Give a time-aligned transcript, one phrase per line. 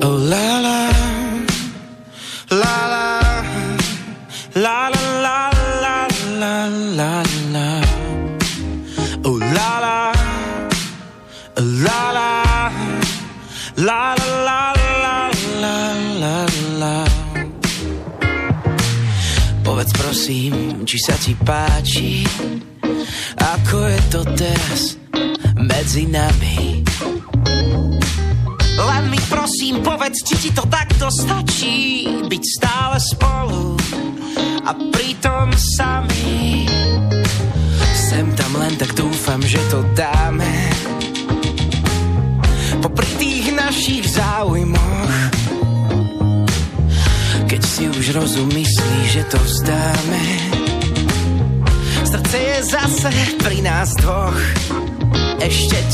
[0.00, 0.16] Oh,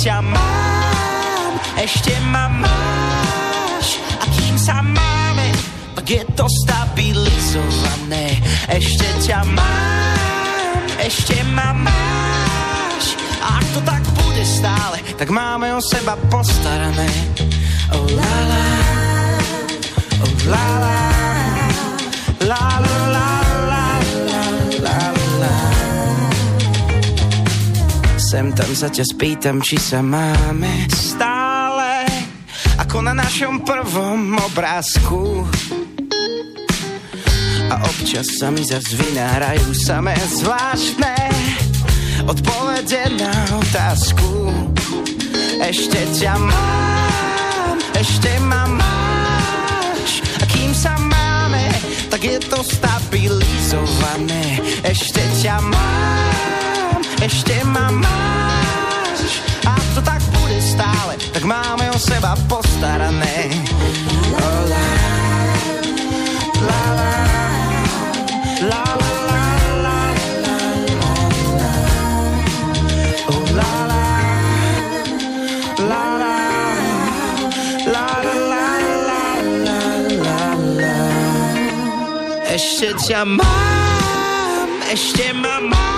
[0.05, 3.97] ťa mám, ešte ma máš.
[4.21, 5.49] A kým sa máme,
[5.97, 8.37] tak je to stabilizované.
[8.69, 13.17] Ešte ťa mám, ešte ma máš.
[13.41, 17.09] A ak to tak bude stále, tak máme o seba postarané.
[17.89, 18.65] Oh la la,
[20.21, 21.14] oh la, la
[28.35, 32.03] Sem tam sa ťa spýtam, či sa máme stále
[32.83, 35.47] ako na našom prvom obrázku.
[37.71, 41.15] A občas sa mi zas vynárajú samé zvláštne
[42.27, 44.51] odpovede na otázku.
[45.63, 51.71] Ešte ťa mám, ešte ma máš a kým sa máme,
[52.11, 54.59] tak je to stabilizované.
[54.83, 56.54] Ešte ťa mám,
[57.25, 59.41] ešte ma máš.
[59.65, 63.49] A to tak bude stále, tak máme o seba postarané.
[64.37, 64.87] La la,
[68.69, 69.25] la la, la.
[82.55, 85.94] Ešte ťa mám, ešte ma mám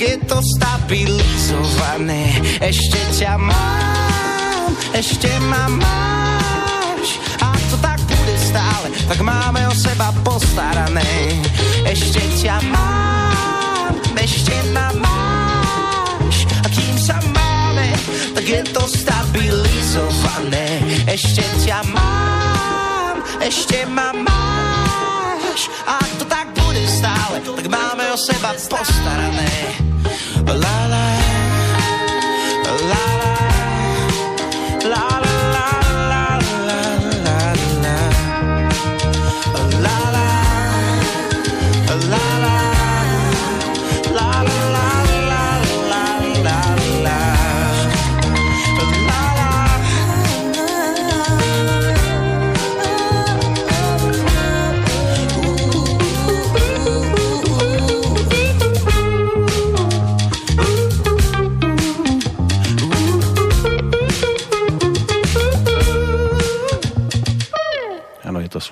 [0.00, 2.32] je to stabilizované.
[2.56, 10.08] Ešte ťa mám, ešte ma máš a to tak bude stále, tak máme o seba
[10.24, 11.36] postarané.
[11.84, 17.92] Ešte ťa mám, ešte ma máš a kým sa máme,
[18.32, 20.80] tak je to stabilizované.
[21.12, 28.56] Ešte ťa mám, ešte ma máš a to tak bude stále, tak máme o seba
[28.56, 29.89] postarané.
[30.50, 30.79] But life.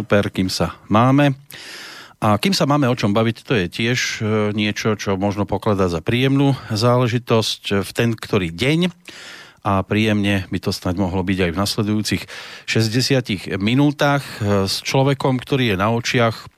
[0.08, 1.36] Super, kým sa máme.
[2.24, 4.20] A kým sa máme o čom baviť, to je tiež e,
[4.56, 8.88] niečo, čo možno pokladať za príjemnú záležitosť v ten ktorý deň
[9.68, 12.22] a príjemne by to snáď mohlo byť aj v nasledujúcich
[12.64, 16.48] 60 minútach e, s človekom, ktorý je na očiach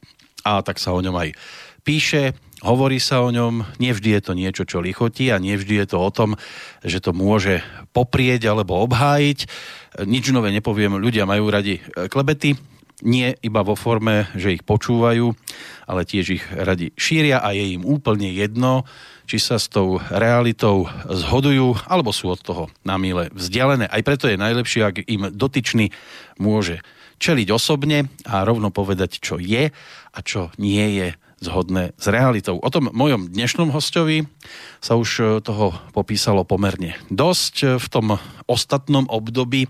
[0.46, 1.34] a tak sa o ňom aj
[1.82, 5.98] píše, hovorí sa o ňom, nevždy je to niečo, čo lichotí a nevždy je to
[5.98, 6.38] o tom,
[6.86, 9.50] že to môže poprieť alebo obhájiť.
[10.06, 12.70] Nič nové nepoviem, ľudia majú radi e, klebety,
[13.02, 15.32] nie iba vo forme, že ich počúvajú,
[15.88, 18.84] ale tiež ich radi šíria a je im úplne jedno,
[19.30, 23.86] či sa s tou realitou zhodujú, alebo sú od toho na míle vzdialené.
[23.86, 25.94] Aj preto je najlepšie, ak im dotyčný
[26.40, 26.82] môže
[27.20, 29.70] čeliť osobne a rovno povedať, čo je
[30.10, 31.08] a čo nie je
[31.40, 32.60] zhodné s realitou.
[32.60, 34.28] O tom mojom dnešnom hostovi
[34.84, 37.80] sa už toho popísalo pomerne dosť.
[37.80, 39.64] V tom ostatnom období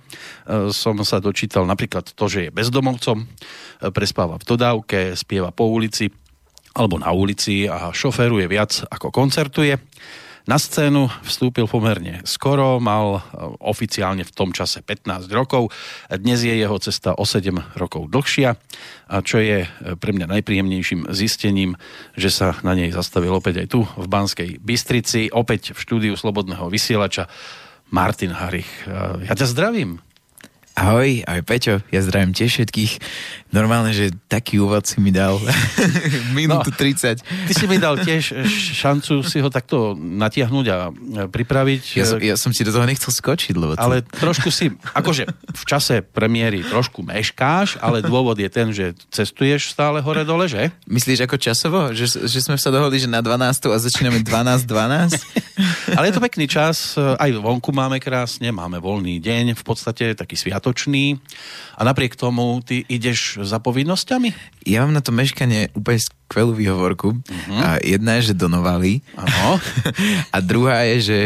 [0.74, 3.30] som sa dočítal napríklad to, že je bezdomovcom,
[3.94, 6.10] prespáva v dodávke, spieva po ulici
[6.74, 9.78] alebo na ulici a šoféruje viac ako koncertuje.
[10.48, 13.20] Na scénu vstúpil pomerne skoro, mal
[13.60, 15.68] oficiálne v tom čase 15 rokov.
[16.08, 18.56] Dnes je jeho cesta o 7 rokov dlhšia,
[19.10, 19.68] a čo je
[20.00, 21.76] pre mňa najpríjemnejším zistením,
[22.16, 26.72] že sa na nej zastavil opäť aj tu v Banskej Bystrici, opäť v štúdiu Slobodného
[26.72, 27.28] vysielača
[27.92, 28.70] Martin Harich.
[29.26, 30.00] Ja ťa zdravím.
[30.80, 33.04] Ahoj, ahoj Peťo, ja zdravím tiež všetkých.
[33.52, 35.36] Normálne, že taký úvod si mi dal.
[36.32, 37.20] Minútu no, 30.
[37.20, 38.32] Ty si mi dal tiež
[38.80, 40.88] šancu si ho takto natiahnuť a
[41.28, 41.82] pripraviť.
[42.00, 43.76] Ja, som, ja som si do toho nechcel skočiť, lebo...
[43.76, 43.82] To...
[43.84, 49.76] Ale trošku si, akože v čase premiéry trošku meškáš, ale dôvod je ten, že cestuješ
[49.76, 50.72] stále hore-dole, že?
[50.88, 51.92] Myslíš ako časovo?
[51.92, 54.64] Že, že sme sa dohodli, že na 12 a začíname 12.12?
[56.00, 60.40] ale je to pekný čas, aj vonku máme krásne, máme voľný deň, v podstate taký
[60.70, 61.18] sviatočný
[61.80, 64.60] a napriek tomu ty ideš za povinnosťami?
[64.68, 65.98] Ja mám na to meškanie úplne
[66.30, 67.16] skvelú výhovorku.
[67.16, 67.58] Uh-huh.
[67.58, 69.02] A jedna je, že do Novaly.
[69.16, 69.56] Uh-huh.
[70.34, 71.18] a druhá je, že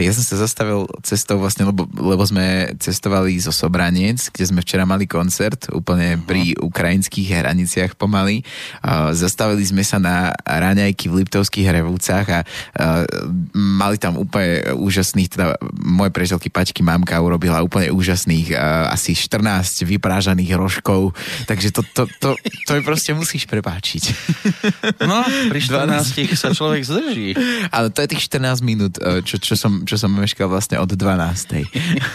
[0.00, 4.88] ja som sa zastavil cestou vlastne, lebo, lebo sme cestovali zo Sobranec, kde sme včera
[4.88, 6.24] mali koncert úplne uh-huh.
[6.24, 8.46] pri ukrajinských hraniciach pomaly.
[8.86, 13.04] A zastavili sme sa na raňajky v Liptovských hrevúcach a, a
[13.52, 19.84] mali tam úplne úžasných, teda moje preželky Pačky mamka urobila úplne úžasných a, asi 14
[19.84, 21.12] vyprážaných rožkov,
[21.44, 24.02] takže to, to, to, to mi proste musíš prepáčiť.
[25.02, 27.34] No, pri 14 sa človek zdrží.
[27.70, 30.88] Ale to je tých 14 minút, eh, čo, čo, som, čo som meškal vlastne od
[30.88, 31.66] 12.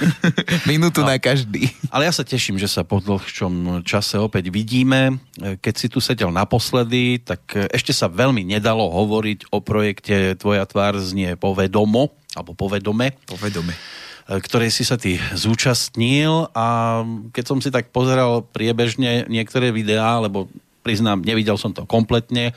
[0.72, 1.12] Minútu no.
[1.12, 1.72] na každý.
[1.92, 5.20] Ale ja sa teším, že sa po dlhšom čase opäť vidíme.
[5.42, 10.34] Eh, keď si tu sedel naposledy, tak eh, ešte sa veľmi nedalo hovoriť o projekte
[10.38, 13.14] Tvoja tvár znie povedomo, alebo povedome.
[13.28, 13.76] Povedome
[14.40, 17.02] ktorej si sa ty zúčastnil a
[17.36, 20.48] keď som si tak pozeral priebežne niektoré videá, lebo
[20.86, 22.54] priznám, nevidel som to kompletne e,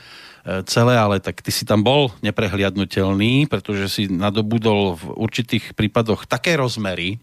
[0.69, 6.57] celé, ale tak ty si tam bol neprehliadnutelný, pretože si nadobudol v určitých prípadoch také
[6.57, 7.19] rozmery,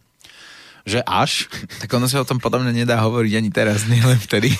[0.82, 1.46] že až.
[1.78, 4.50] Tak ono sa o tom podobne nedá hovoriť ani teraz, nie len vtedy.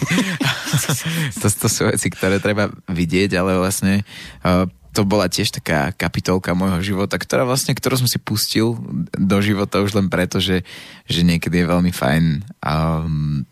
[1.43, 4.07] to, to sú veci, ktoré treba vidieť, ale vlastne
[4.47, 8.77] uh, to bola tiež taká kapitolka môjho života, ktorá vlastne, ktorú som si pustil
[9.17, 10.69] do života už len preto, že,
[11.09, 12.25] že niekedy je veľmi fajn
[12.61, 13.49] um,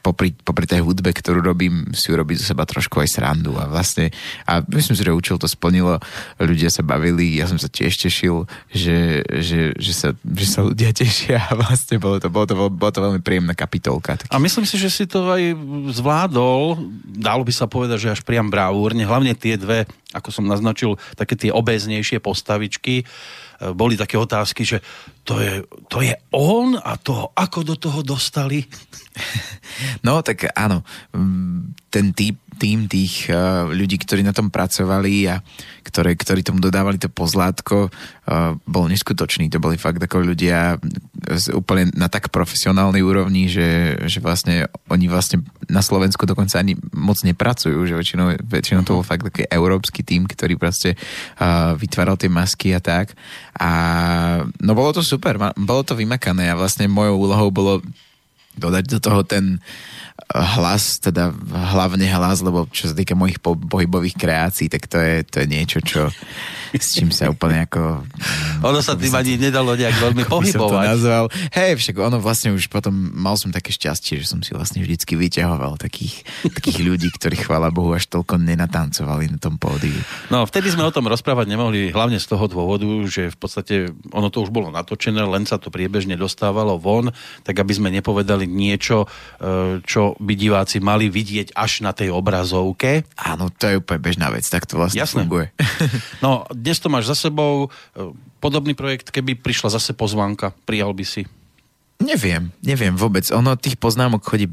[0.00, 4.10] popri, popri tej hudbe, ktorú robím, si urobiť zo seba trošku aj srandu a vlastne,
[4.48, 6.00] a myslím si, že učil to splnilo,
[6.40, 10.90] ľudia sa bavili, ja som sa tiež tešil, že, že, že, sa, že sa ľudia
[11.00, 14.16] tešia a vlastne bolo to, bolo to, bolo to veľmi príjemná kapitolka.
[14.16, 14.28] Tak.
[14.32, 15.52] A myslím si, že si to aj
[15.92, 19.84] zvládol, dalo by sa povedať, že až priam bravúrne, hlavne tie dve,
[20.16, 23.04] ako som naznačil, také tie obeznejšie postavičky,
[23.74, 24.78] boli také otázky, že
[25.26, 28.62] to je, to je on a to ako do toho dostali?
[30.02, 30.82] No tak áno,
[31.90, 35.38] ten typ, tým tých uh, ľudí, ktorí na tom pracovali a
[35.86, 39.46] ktoré, ktorí tomu dodávali to pozlátko, uh, bol neskutočný.
[39.54, 40.76] To boli fakt ako ľudia
[41.54, 47.22] úplne na tak profesionálnej úrovni, že, že vlastne oni vlastne na Slovensku dokonca ani moc
[47.22, 50.98] nepracujú, že väčšinou, väčšinou to bol fakt taký európsky tým, ktorý proste
[51.38, 53.14] uh, vytváral tie masky a tak.
[53.56, 53.70] A
[54.58, 57.80] no bolo to super, bolo to vymakané a vlastne mojou úlohou bolo
[58.58, 59.62] dodať do toho ten
[60.28, 61.32] hlas, teda
[61.72, 65.46] hlavne hlas, lebo čo sa týka mojich po- pohybových kreácií, tak to je, to je
[65.48, 66.12] niečo, čo
[66.76, 68.04] s čím sa úplne ako...
[68.60, 70.52] Ono sa tým ani nedalo nejak veľmi pohybovať.
[70.52, 71.24] Som to nazval.
[71.56, 75.16] Hej, však ono vlastne už potom mal som také šťastie, že som si vlastne vždycky
[75.16, 79.96] vyťahoval takých, takých ľudí, ktorí chvála Bohu až toľko nenatancovali na tom pódiu.
[80.28, 83.74] No, vtedy sme o tom rozprávať nemohli, hlavne z toho dôvodu, že v podstate
[84.12, 87.08] ono to už bolo natočené, len sa to priebežne dostávalo von,
[87.48, 89.04] tak aby sme nepovedali niečo,
[89.38, 93.04] e, čo by diváci mali vidieť až na tej obrazovke.
[93.20, 95.24] Áno, to je úplne bežná vec, tak to vlastne Jasné.
[95.24, 95.46] funguje.
[96.24, 97.68] No, dnes to máš za sebou.
[97.94, 98.10] E,
[98.42, 101.22] podobný projekt, keby prišla zase pozvánka, prijal by si?
[101.98, 103.26] Neviem, neviem vôbec.
[103.34, 104.46] Ono tých poznámok chodí...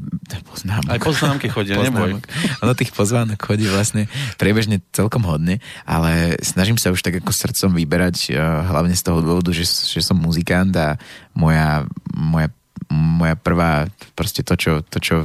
[0.50, 0.90] Poznámok.
[0.90, 2.18] Aj poznámky chodia, poznámok.
[2.26, 2.58] neboj.
[2.66, 7.70] Ono tých pozvánok chodí vlastne priebežne celkom hodne, ale snažím sa už tak ako srdcom
[7.78, 10.98] vyberať, e, hlavne z toho dôvodu, že, že som muzikant a
[11.38, 12.50] moja, moja
[12.92, 15.24] moja prvá, proste to, čo, to, čo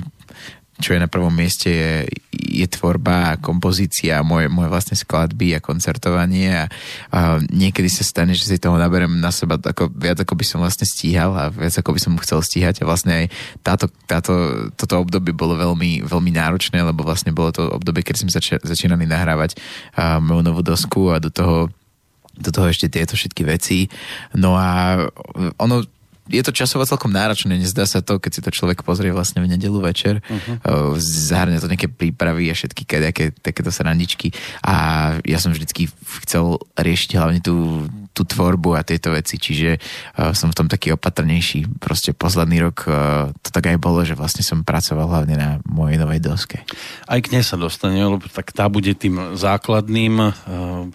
[0.81, 1.93] čo je na prvom mieste je,
[2.33, 6.65] je tvorba a kompozícia, moje, moje vlastne skladby a koncertovanie a,
[7.13, 7.19] a
[7.53, 10.89] niekedy sa stane, že si toho naberem na seba ako, viac ako by som vlastne
[10.89, 13.25] stíhal a viac ako by som chcel stíhať a vlastne aj
[13.61, 14.33] táto, táto,
[14.73, 19.05] toto obdobie bolo veľmi, veľmi náročné, lebo vlastne bolo to obdobie, keď sme zač- začínali
[19.05, 19.55] nahrávať
[19.93, 21.69] a, moju novú dosku a do toho
[22.31, 23.85] do toho ešte tieto všetky veci.
[24.33, 24.97] No a
[25.61, 25.83] ono
[26.29, 29.49] je to časovo celkom náročné, nezdá sa to, keď si to človek pozrie vlastne v
[29.49, 30.93] nedelu večer, uh-huh.
[31.01, 34.29] zahrňa to nejaké prípravy a všetky také, takéto srandičky
[34.61, 34.75] a
[35.25, 35.89] ja som vždycky
[36.27, 40.95] chcel riešiť hlavne tú, tú tvorbu a tieto veci, čiže uh, som v tom taký
[40.95, 41.79] opatrnejší.
[41.79, 45.95] Proste posledný rok uh, to tak aj bolo, že vlastne som pracoval hlavne na mojej
[45.95, 46.63] novej doske.
[47.07, 50.31] Aj k nej sa dostane, lebo tak tá bude tým základným uh,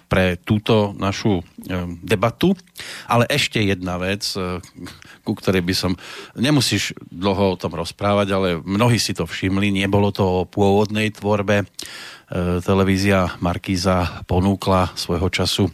[0.05, 2.53] pre túto našu uh, debatu.
[3.09, 4.61] Ale ešte jedna vec, uh,
[5.25, 5.91] ku ktorej by som...
[6.37, 11.65] Nemusíš dlho o tom rozprávať, ale mnohí si to všimli, nebolo to o pôvodnej tvorbe
[12.63, 15.71] televízia Markíza ponúkla svojho času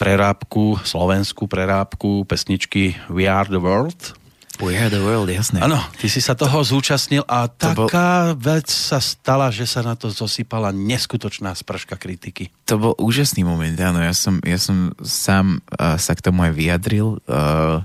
[0.00, 4.24] prerábku, slovenskú prerábku pesničky We Are The World
[4.62, 5.58] We are the world, jasné.
[5.58, 8.54] Áno, ty si sa toho zúčastnil a to taká bol...
[8.54, 12.54] vec sa stala, že sa na to zosypala neskutočná sprška kritiky.
[12.70, 13.98] To bol úžasný moment, áno.
[13.98, 17.18] Ja som, ja som sám uh, sa k tomu aj vyjadril.
[17.26, 17.82] Uh,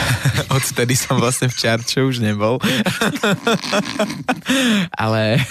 [0.56, 2.64] odtedy som vlastne v Čarče už nebol.
[5.04, 5.44] ale,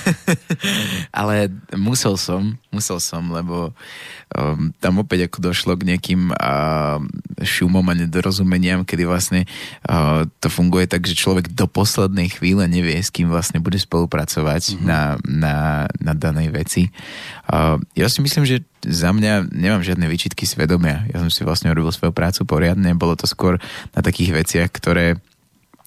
[1.22, 3.72] ale musel som, musel som, lebo
[4.36, 7.00] um, tam opäť ako došlo k nejakým uh,
[7.40, 9.48] šumom a nedorozumeniam, kedy vlastne
[9.88, 14.76] uh, to funguje tak, že človek do poslednej chvíle nevie, s kým vlastne bude spolupracovať
[14.76, 14.84] mm-hmm.
[14.84, 15.56] na, na,
[16.04, 16.92] na danej veci.
[17.48, 21.08] Uh, ja si myslím, že za mňa nemám žiadne výčitky svedomia.
[21.10, 23.58] Ja som si vlastne robil svoju prácu poriadne, bolo to skôr
[23.96, 25.18] na takých veciach, ktoré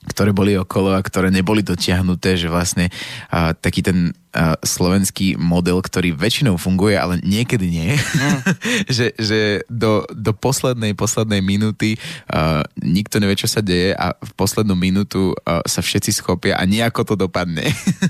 [0.08, 2.88] ktoré boli okolo a ktoré neboli dotiahnuté, že vlastne
[3.28, 4.16] uh, taký ten
[4.62, 8.40] slovenský model, ktorý väčšinou funguje, ale niekedy nie, mm.
[8.96, 11.96] že, že do, do poslednej, poslednej minúty
[12.30, 16.68] uh, nikto nevie, čo sa deje a v poslednú minútu uh, sa všetci schopia a
[16.68, 17.64] nejako to dopadne.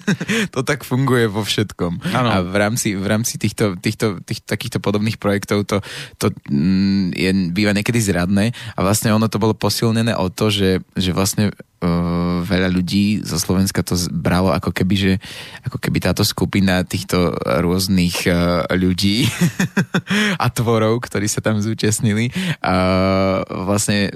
[0.54, 2.02] to tak funguje vo všetkom.
[2.12, 2.28] Ano.
[2.28, 5.78] A v rámci, v rámci týchto, týchto, týchto takýchto podobných projektov to,
[6.18, 10.82] to mm, je, býva niekedy zradné a vlastne ono to bolo posilnené o to, že,
[10.98, 15.12] že vlastne uh, veľa ľudí zo Slovenska to bralo ako keby, že
[15.66, 19.28] ako keby táto skupina týchto rôznych uh, ľudí
[20.42, 22.32] a tvorov, ktorí sa tam zúčastnili,
[22.64, 24.08] uh, vlastne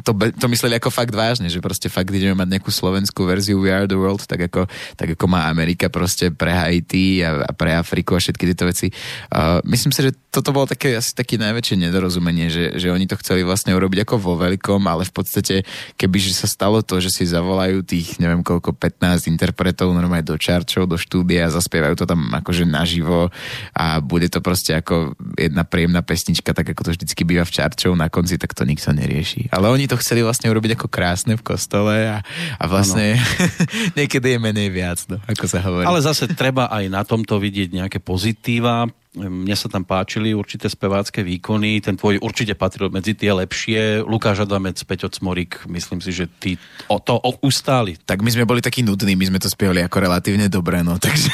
[0.00, 3.68] to, to mysleli ako fakt vážne, že proste fakt ideme mať nejakú slovenskú verziu We
[3.68, 4.64] Are The World, tak ako,
[4.96, 8.88] tak ako má Amerika proste pre Haiti a, a pre Afriku a všetky tieto veci.
[9.28, 13.20] Uh, myslím si, že toto bolo také asi také najväčšie nedorozumenie, že, že oni to
[13.20, 15.60] chceli vlastne urobiť ako vo veľkom, ale v podstate
[16.00, 20.40] keby že sa stalo to, že si zavolajú tých neviem koľko 15 interpretov normálne do
[20.40, 23.28] čarčov, do štúdia a zaspievajú to tam akože naživo
[23.76, 27.92] a bude to proste ako jedna príjemná pesnička, tak ako to vždycky býva v čarčov
[27.92, 29.52] na konci, tak to nikto nerieši.
[29.52, 32.24] Ale oni to chceli vlastne urobiť ako krásne v kostole a,
[32.58, 33.18] a vlastne
[33.98, 35.84] niekedy je menej viac, no, ako sa hovorí.
[35.86, 41.20] Ale zase treba aj na tomto vidieť nejaké pozitíva mne sa tam páčili určité spevácké
[41.20, 44.00] výkony, ten tvoj určite patril medzi tie lepšie.
[44.08, 46.56] Lukáš Adamec, Peťo Cmorik, myslím si, že ty
[46.88, 48.00] o to o, ustáli.
[48.08, 51.28] Tak my sme boli takí nudní, my sme to spievali ako relatívne dobre, no, takže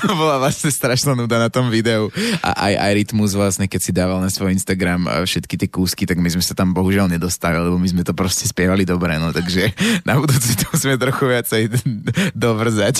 [0.00, 2.08] to bola vlastne strašná nuda na tom videu.
[2.40, 6.16] A aj, aj Rytmus vlastne, keď si dával na svoj Instagram všetky tie kúsky, tak
[6.16, 9.76] my sme sa tam bohužiaľ nedostali, lebo my sme to proste spievali dobre, no, takže
[10.08, 11.62] na budúci to musíme trochu viacej
[12.40, 12.94] dovrzať.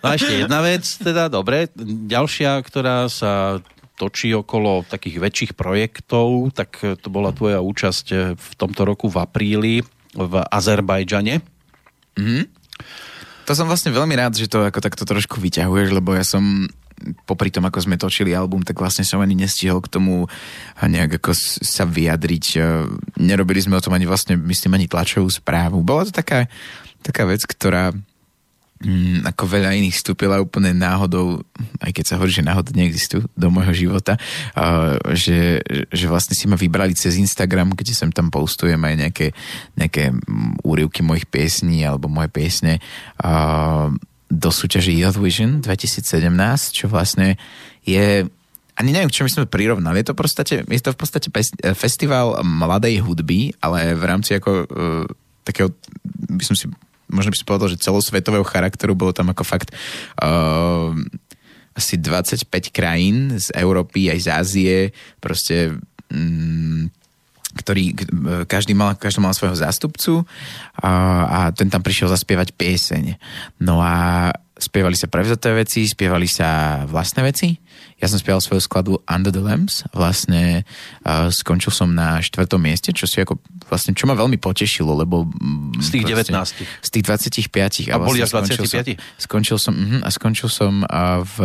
[0.00, 1.68] No a ešte jedna vec, teda, dobre,
[2.08, 3.62] ďalšia, ktorá sa
[3.94, 9.74] točí okolo takých väčších projektov, tak to bola tvoja účasť v tomto roku v apríli
[10.14, 11.38] v Azerbajdžane.
[12.18, 12.44] Mm-hmm.
[13.44, 16.66] To som vlastne veľmi rád, že to ako takto trošku vyťahuješ, lebo ja som
[17.28, 20.30] popri tom, ako sme točili album, tak vlastne som ani nestihol k tomu
[20.80, 22.62] nejak ako sa vyjadriť.
[23.20, 25.84] Nerobili sme o tom ani vlastne, myslím, ani tlačovú správu.
[25.84, 26.46] Bola to taká,
[27.04, 27.92] taká vec, ktorá
[28.84, 31.40] mm, ako veľa iných vstúpila úplne náhodou,
[31.80, 34.20] aj keď sa hovorí, že náhody neexistujú do môjho života,
[35.16, 39.26] že, že vlastne si ma vybrali cez Instagram, kde sem tam postujem aj nejaké,
[39.74, 40.12] nejaké
[40.62, 42.78] úryvky mojich piesní alebo moje piesne
[44.28, 46.04] do súťaže Youth Vision 2017,
[46.70, 47.40] čo vlastne
[47.84, 48.28] je
[48.74, 50.02] ani neviem, čo my sme prirovnali.
[50.02, 51.28] Je to, prostate, je to v podstate
[51.78, 55.06] festival mladej hudby, ale v rámci ako uh,
[55.46, 55.70] takého,
[56.34, 56.66] by som si
[57.08, 59.72] možno by som povedal, že celosvetového charakteru, bolo tam ako fakt
[60.22, 60.92] uh,
[61.74, 64.76] asi 25 krajín z Európy aj z Ázie,
[65.18, 65.74] proste
[66.10, 66.86] um,
[67.54, 67.94] ktorý,
[68.50, 70.26] každý mal, každý mal svojho zástupcu
[70.82, 70.90] a,
[71.26, 73.14] a ten tam prišiel zaspievať pieseň.
[73.62, 77.54] No a spievali sa prevzaté veci, spievali sa vlastné veci.
[78.02, 80.66] Ja som spieval svoju skladbu Under the Lamps, vlastne
[81.06, 83.38] uh, skončil som na štvrtom mieste, čo si ako
[83.70, 85.24] vlastne, čo ma veľmi potešilo, lebo...
[85.80, 86.84] Z tých proste, 19.
[86.84, 87.04] Z tých
[87.48, 87.94] 25.
[87.94, 88.98] A, a boli vlastne až 25?
[89.18, 91.36] Skončil som, skončil som, uh, a skončil som uh, v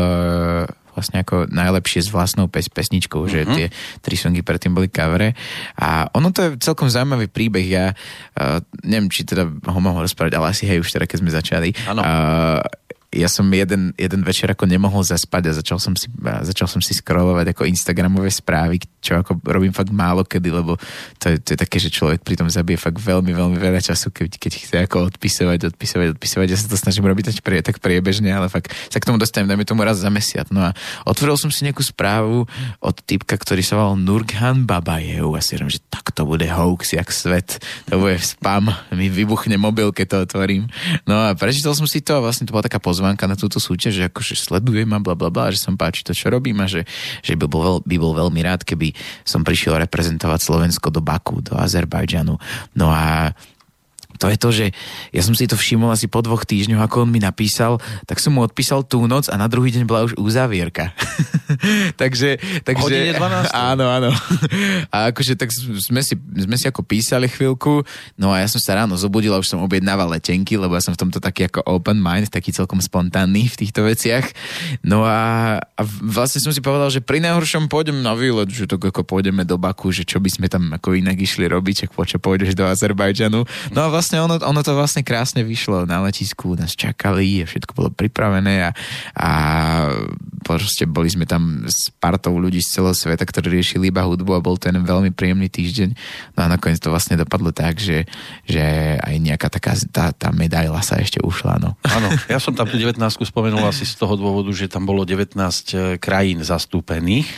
[1.00, 3.32] vlastne ako najlepšie s vlastnou pes, pesničkou, uh-huh.
[3.32, 3.56] že mhm.
[3.56, 3.66] tie
[4.04, 5.32] tri songy predtým boli kavere.
[5.80, 7.64] A ono to je celkom zaujímavý príbeh.
[7.64, 11.32] Ja uh, neviem, či teda ho mohol rozprávať, ale asi hej už teda, keď sme
[11.32, 11.70] začali.
[11.88, 12.60] Uh,
[13.10, 16.94] ja som jeden, jeden večer ako nemohol zaspať a začal som si, začal som si
[16.94, 20.78] scrollovať ako Instagramové správy, čo ako robím fakt málo kedy, lebo
[21.18, 24.14] to je, to je také, že človek pri tom zabije fakt veľmi, veľmi veľa času,
[24.14, 26.48] keď, keď chce ako odpisovať, odpisovať, odpisovať.
[26.54, 29.50] Ja sa to snažím robiť tak, prie, tak priebežne, ale fakt sa k tomu dostanem,
[29.50, 30.46] dajme tomu raz za mesiac.
[30.54, 30.78] No a
[31.10, 32.46] otvoril som si nejakú správu
[32.78, 36.94] od typka, ktorý sa volal Nurkhan Babajev a si hovorím, že tak to bude hoax,
[36.94, 37.58] jak svet,
[37.90, 40.70] to bude spam, mi vybuchne mobil, keď to otvorím.
[41.10, 43.96] No a prečítal som si to a vlastne to bola taká pozvánka na túto súťaž,
[43.96, 46.84] že akože sledujem a bla bla bla, že som páči to, čo robím a že,
[47.24, 48.92] že by, bol, by bol veľmi rád, keby
[49.24, 52.36] som prišiel reprezentovať Slovensko do Baku, do Azerbajdžanu.
[52.76, 53.32] No a
[54.20, 54.66] to je to, že
[55.16, 58.36] ja som si to všimol asi po dvoch týždňoch, ako on mi napísal, tak som
[58.36, 60.92] mu odpísal tú noc a na druhý deň bola už uzavierka.
[62.02, 62.36] takže,
[62.68, 63.16] takže...
[63.16, 63.52] 12.
[63.70, 64.10] Áno, áno.
[64.94, 67.84] a akože tak sme si, sme si ako písali chvíľku,
[68.20, 70.94] no a ja som sa ráno zobudil a už som objednával letenky, lebo ja som
[70.94, 74.26] v tomto taký ako open mind, taký celkom spontánny v týchto veciach.
[74.84, 78.82] No a, a vlastne som si povedal, že pri najhoršom pôjdem na výlet, že to
[78.82, 82.18] ako pôjdeme do Baku, že čo by sme tam ako inak išli robiť, ak čo
[82.18, 83.46] pôjdeš do Azerbajdžanu.
[83.76, 85.86] No a vlastne vlastne ono, ono to vlastne krásne vyšlo.
[85.86, 88.70] Na letisku nás čakali a všetko bolo pripravené a,
[89.14, 89.30] a
[90.42, 94.42] proste boli sme tam s partou ľudí z celého sveta, ktorí riešili iba hudbu a
[94.42, 95.94] bol to jeden veľmi príjemný týždeň.
[96.34, 98.10] No a nakoniec to vlastne dopadlo tak, že,
[98.50, 101.62] že aj nejaká taká tá, tá medaila sa ešte ušla.
[101.62, 101.78] No.
[101.86, 102.98] Áno, ja som tam tú 19
[103.30, 107.30] spomenul asi z toho dôvodu, že tam bolo 19 e, krajín zastúpených.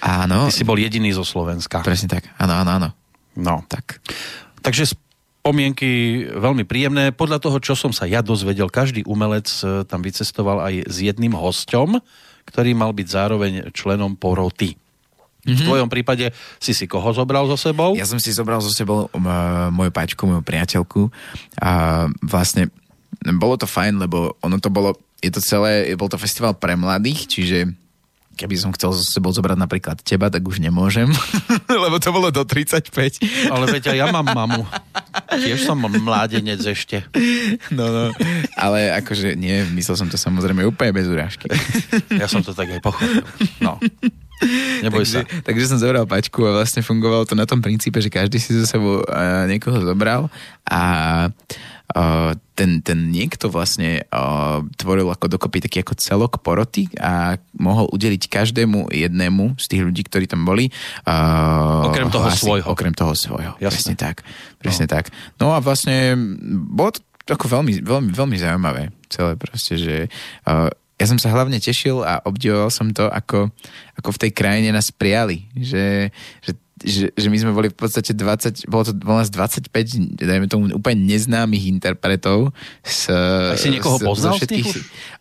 [0.00, 0.48] Áno.
[0.48, 1.84] Ty si bol jediný zo Slovenska.
[1.84, 2.32] Presne tak.
[2.40, 2.88] Áno, áno, áno.
[3.36, 3.60] No.
[3.68, 4.00] Tak.
[4.64, 5.03] Takže
[5.44, 7.12] spomienky veľmi príjemné.
[7.12, 11.36] Podľa toho, čo som sa ja dozvedel, každý umelec e, tam vycestoval aj s jedným
[11.36, 12.00] hosťom,
[12.48, 14.72] ktorý mal byť zároveň členom poroty.
[14.72, 15.52] Mm-hmm.
[15.52, 15.66] V mhm.
[15.68, 17.92] tvojom prípade si si koho zobral so sebou?
[17.92, 19.28] Ja som si zobral so sebou um,
[19.76, 21.12] moju páčku, moju priateľku.
[21.60, 22.72] A vlastne
[23.36, 27.28] bolo to fajn, lebo ono to bolo, je to celé, bol to festival pre mladých,
[27.28, 27.68] čiže
[28.34, 31.08] keby som chcel so sebou zobrať napríklad teba, tak už nemôžem,
[31.84, 32.90] lebo to bolo do 35.
[33.48, 34.62] Ale veď aj ja mám mamu.
[35.34, 37.06] Tiež som mládenec ešte.
[37.70, 38.04] No, no.
[38.58, 41.48] Ale akože nie, myslel som to samozrejme úplne bez urážky.
[42.14, 43.26] Ja som to tak aj pochopil.
[43.58, 43.78] No.
[44.82, 45.42] Neboj takže, sa.
[45.46, 48.66] Takže som zobral pačku a vlastne fungovalo to na tom princípe, že každý si so
[48.66, 50.28] sebou uh, niekoho zobral
[50.66, 50.80] a
[51.28, 51.73] uh,
[52.58, 58.26] ten, ten niekto vlastne uh, tvoril ako dokopy taký ako celok poroty a mohol udeliť
[58.26, 60.74] každému jednému z tých ľudí, ktorí tam boli.
[61.06, 62.66] Uh, okrem toho hlasy, svojho.
[62.66, 63.54] Okrem toho svojho.
[63.62, 63.94] Jasne.
[63.94, 64.16] Presne tak.
[64.58, 64.90] Presne no.
[64.90, 65.04] tak.
[65.38, 66.18] No a vlastne
[66.66, 69.96] bolo to ako veľmi, veľmi, veľmi zaujímavé celé proste, že
[70.50, 73.50] uh, ja som sa hlavne tešil a obdivoval som to, ako,
[73.98, 75.46] ako v tej krajine nás prijali.
[75.58, 76.10] Že,
[76.42, 76.50] že
[76.84, 79.72] že, že my sme boli v podstate 20, bolo to bolo nás 25,
[80.20, 82.52] dajme tomu úplne neznámych interpretov.
[82.84, 84.68] S, A si niekoho poznal z všetkých,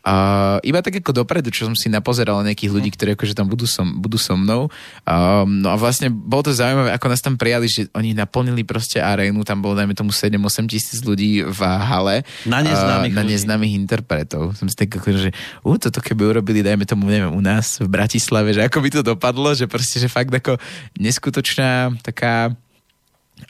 [0.03, 2.95] uh, Iba tak ako dopredu, čo som si napozeral nejakých ľudí, mhm.
[2.99, 4.67] ktorí akože tam budú, som, budú so mnou.
[5.07, 8.99] Um, no a vlastne bolo to zaujímavé, ako nás tam prijali, že oni naplnili proste
[8.99, 12.27] arénu, tam bolo dajme tomu 7-8 tisíc ľudí v hale.
[12.43, 14.51] Na neznámych, uh, na neznámych interpretov.
[14.59, 15.31] Som si tak akože,
[15.63, 19.01] uh, toto keby urobili, dajme tomu, neviem, u nás v Bratislave, že ako by to
[19.01, 20.59] dopadlo, že proste, že fakt ako
[20.99, 22.35] neskutočne neskutočná taká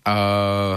[0.03, 0.75] uh,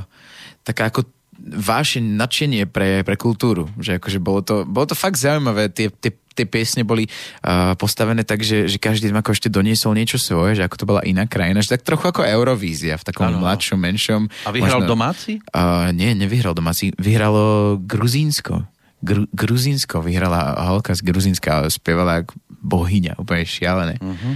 [0.63, 1.07] taká ako
[1.47, 3.71] vášeň, nadšenie pre, pre kultúru.
[3.79, 5.71] Že akože bolo to, bolo to fakt zaujímavé.
[5.71, 10.19] Tie, tie, tie piesne boli uh, postavené tak, že, že každý ako ešte doniesol niečo
[10.19, 11.63] svoje, že ako to bola iná krajina.
[11.63, 13.47] Že tak trochu ako Eurovízia v takom ano.
[13.47, 14.23] mladšom, menšom.
[14.43, 15.39] A vyhral možno, domáci?
[15.55, 16.91] Uh, nie, nevyhral domáci.
[16.99, 18.67] Vyhralo Gruzínsko.
[19.07, 23.95] Gru, Gruzínsko vyhrala holka z Gruzínska, ale spievala ako bohyňa, úplne šialené.
[24.03, 24.35] Uh-huh.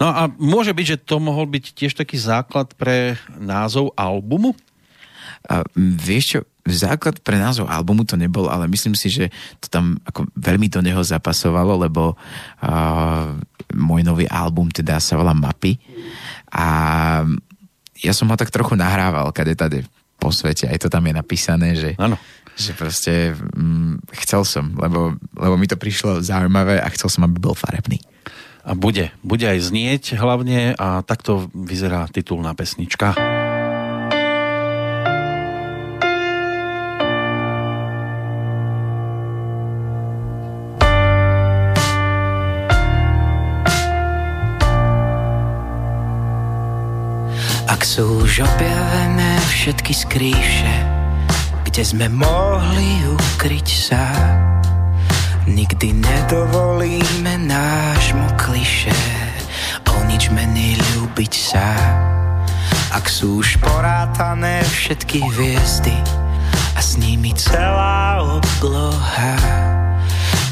[0.00, 4.56] No a môže byť, že to mohol byť tiež taký základ pre názov albumu?
[5.48, 9.96] A, vieš čo, základ pre názov albumu to nebol, ale myslím si, že to tam
[10.04, 13.32] ako veľmi do neho zapasovalo, lebo uh,
[13.72, 15.80] môj nový album teda sa volá Mapy
[16.52, 16.66] a
[18.00, 19.84] ja som ho tak trochu nahrával kade tade
[20.20, 22.20] po svete, aj to tam je napísané, že, ano.
[22.52, 27.40] že proste mm, chcel som, lebo, lebo mi to prišlo zaujímavé a chcel som, aby
[27.40, 27.96] bol farebný.
[28.60, 33.16] A bude, bude aj znieť hlavne a takto vyzerá titulná pesnička.
[47.70, 50.74] Ak sú už objavené všetky skrýše,
[51.64, 54.04] kde sme mohli ukryť sa,
[55.50, 58.94] Nikdy nedovolíme nášmu kliše
[59.90, 61.66] o nič menej ľúbiť sa.
[62.94, 65.94] Ak sú už porátané všetky hviezdy
[66.74, 69.34] a s nimi celá obloha,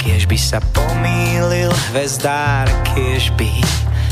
[0.02, 3.54] kiež by sa pomýlil hvezdár, kiež by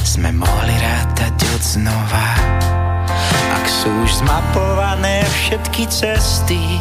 [0.07, 2.29] sme mohli rátať od znova.
[3.59, 6.79] Ak sú už zmapované všetky cesty,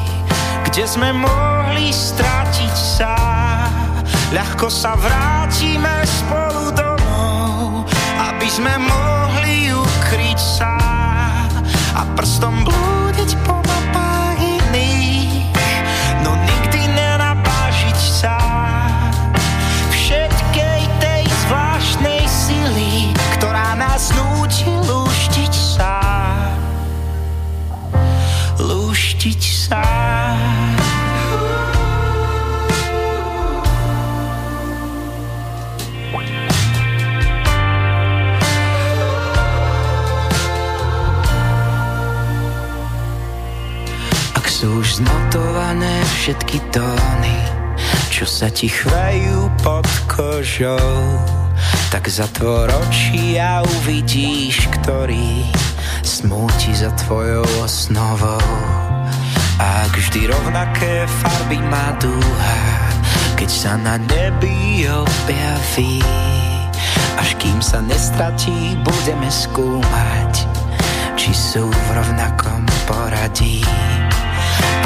[0.69, 3.35] kde sme mohli stratiť sa,
[4.33, 7.85] ľahko sa vrátime spolu domov,
[8.17, 10.73] aby sme mohli ukryť sa
[11.95, 13.64] a prstom blúdiť po
[48.65, 50.97] ti chvajú pod kožou,
[51.93, 55.45] tak zatvor oči a uvidíš, ktorý
[56.01, 58.41] smúti za tvojou osnovou.
[59.62, 62.62] A ak vždy rovnaké farby má dúha,
[63.38, 66.01] keď sa na nebi objaví,
[67.21, 70.41] až kým sa nestratí, budeme skúmať,
[71.13, 73.62] či sú v rovnakom poradí.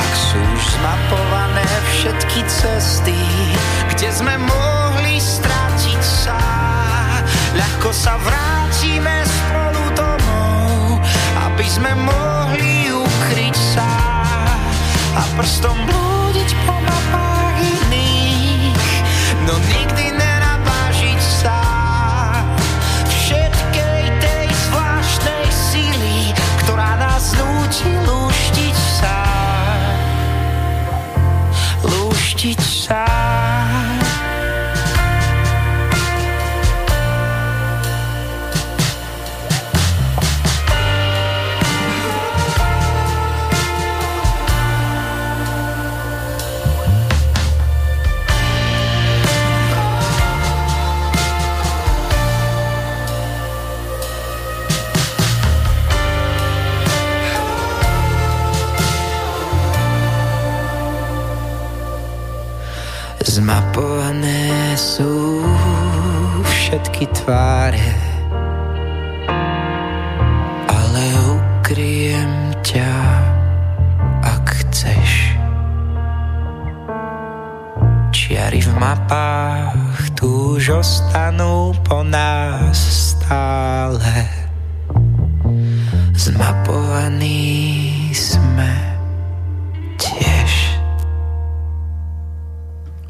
[0.09, 3.13] Ak sú už zmapované všetky cesty,
[3.93, 6.41] kde sme mohli stratiť sa,
[7.53, 10.97] ľahko sa vrátime spolu domov,
[11.45, 13.89] aby sme mohli ukryť sa.
[15.13, 18.81] A prstom blúdiť po mapách iných,
[19.45, 21.57] no nikdy nenapážiť sa.
[23.13, 26.33] Všetkej tej zvláštnej síly,
[26.65, 27.93] ktorá nás núti
[32.39, 33.58] Lúštiť sa.
[64.79, 65.43] Sú
[66.47, 67.91] všetky tváre,
[70.71, 71.03] ale
[71.35, 72.95] ukryjem ťa,
[74.23, 75.35] ak chceš.
[78.15, 84.31] Čiary v mapách tu už ostanú po nás stále.
[86.15, 88.88] Zmapovaní sme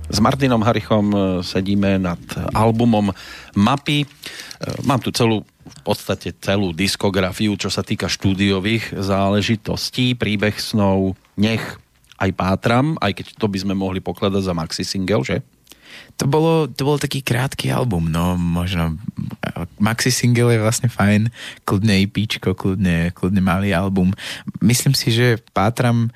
[0.10, 2.20] S Martinom Harichom e, sedíme nad
[2.58, 3.14] albumom
[3.54, 4.04] Mapy.
[4.04, 4.08] E,
[4.84, 11.62] Mám tu celú v podstate celú diskografiu, čo sa týka štúdiových záležitostí, príbeh snov, nech
[12.20, 15.46] aj pátram, aj keď to by sme mohli pokladať za maxi single, že?
[16.20, 19.00] To bolo, to bol taký krátky album, no možno
[19.80, 21.32] maxi single je vlastne fajn,
[21.64, 24.12] kľudne EPčko, kľudne, kľudne malý album.
[24.60, 26.12] Myslím si, že pátram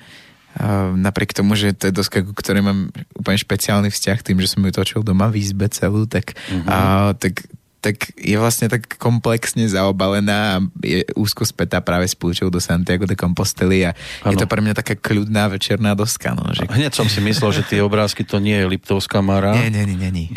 [0.94, 4.62] napriek tomu, že to je doska, ku ktorej mám úplne špeciálny vzťah tým, že som
[4.62, 6.70] ju točil doma v izbe celú, tak, mm-hmm.
[6.70, 7.46] uh, tak
[7.84, 13.04] tak je vlastne tak komplexne zaobalená a je úzko spätá práve s púčou do Santiago
[13.04, 13.92] de Compostely a
[14.24, 14.32] ano.
[14.32, 16.32] je to pre mňa taká kľudná večerná doska.
[16.32, 16.64] No, že...
[16.64, 19.52] Hneď som si myslel, že tie obrázky to nie je Liptovská Mara.
[19.52, 20.28] Nie, nie, nie, nie.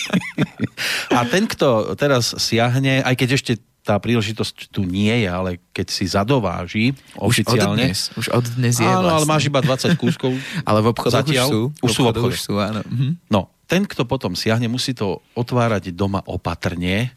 [1.18, 5.86] a ten, kto teraz siahne, aj keď ešte tá príležitosť tu nie je, ale keď
[5.90, 7.58] si zadováži oficiálne...
[7.58, 9.16] Už od dnes, už od dnes je Áno, vlastne.
[9.18, 10.30] ale máš iba 20 kúskov.
[10.68, 11.60] ale v obchodoch Zatiaľ, už sú.
[11.82, 12.34] Už sú v obchode.
[12.34, 12.80] Už sú, áno.
[12.86, 13.18] Mhm.
[13.26, 17.10] No, ten, kto potom siahne, musí to otvárať doma opatrne,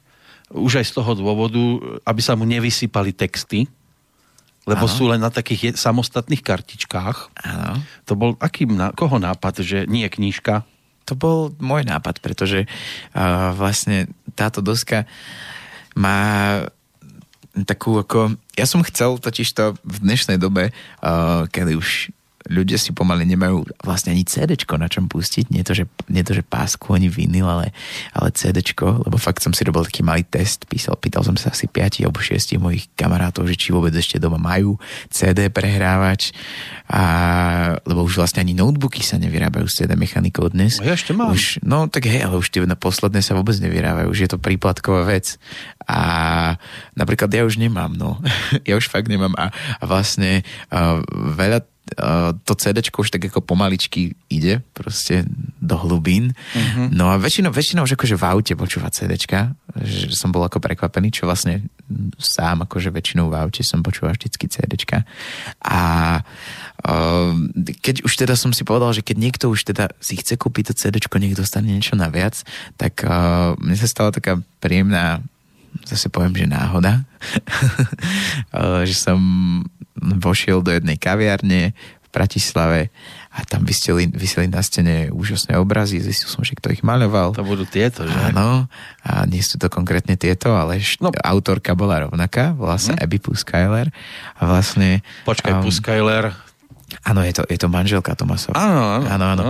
[0.49, 1.61] už aj z toho dôvodu,
[2.05, 3.65] aby sa mu nevysypali texty,
[4.65, 4.93] lebo Áno.
[4.93, 7.17] sú len na takých je- samostatných kartičkách.
[7.45, 7.81] Áno.
[8.09, 10.65] To bol aký, ná- koho nápad, že nie knižka?
[11.05, 15.05] To bol môj nápad, pretože uh, vlastne táto doska
[15.95, 16.19] má
[17.63, 18.35] takú ako...
[18.59, 22.11] Ja som chcel totiž to v dnešnej dobe, uh, kedy už
[22.49, 26.37] ľudia si pomaly nemajú vlastne ani CDčko na čom pustiť, nie to, že, nie to,
[26.37, 27.73] že pásku ani vinyl, ale,
[28.13, 31.65] ale CDčko, lebo fakt som si robil taký malý test, písal, pýtal som sa asi
[31.65, 34.77] 5 alebo 6 mojich kamarátov, že či vôbec ešte doma majú
[35.09, 36.31] CD prehrávač,
[36.85, 37.03] a,
[37.81, 40.77] lebo už vlastne ani notebooky sa nevyrábajú s CD mechanikou dnes.
[40.81, 41.33] Ja ešte mám.
[41.33, 44.37] Už, no tak hej, ale už tie na posledné sa vôbec nevyrábajú, už je to
[44.37, 45.41] príplatková vec.
[45.85, 46.01] A
[46.97, 48.21] napríklad ja už nemám, no.
[48.69, 49.49] ja už fakt nemám a,
[49.81, 51.74] a vlastne a veľa
[52.45, 55.21] to CD už tak ako pomaličky ide proste
[55.61, 56.33] do hlubín.
[56.33, 56.89] Mm-hmm.
[56.89, 59.13] No a väčšinou, väčšinou už akože v aute počúva CD,
[59.85, 61.69] že som bol ako prekvapený, čo vlastne
[62.17, 64.73] sám akože väčšinou v aute som počúval vždycky CD.
[65.61, 65.79] A
[67.81, 70.73] keď už teda som si povedal, že keď niekto už teda si chce kúpiť to
[70.73, 72.41] CD, nech dostane niečo naviac,
[72.81, 73.05] tak
[73.61, 75.21] mne sa stala taká príjemná
[75.83, 77.03] zase poviem, že náhoda,
[78.87, 79.19] že som
[79.99, 82.93] vošiel do jednej kaviarne v Bratislave
[83.35, 87.35] a tam vyseli, vyseli na stene úžasné obrazy, zistil som, že kto ich maľoval.
[87.35, 88.15] To budú tieto, že?
[88.31, 88.71] Áno,
[89.03, 91.11] a nie sú to konkrétne tieto, ale št- no.
[91.11, 93.03] autorka bola rovnaká, volá sa mm.
[93.03, 93.91] Abby Puskyler
[94.39, 95.03] a vlastne...
[95.27, 96.31] Počkaj, um, Puskyler,
[97.03, 98.55] Áno, je to, je to manželka Tomasova.
[98.55, 99.05] Áno, áno.
[99.11, 99.49] áno, áno.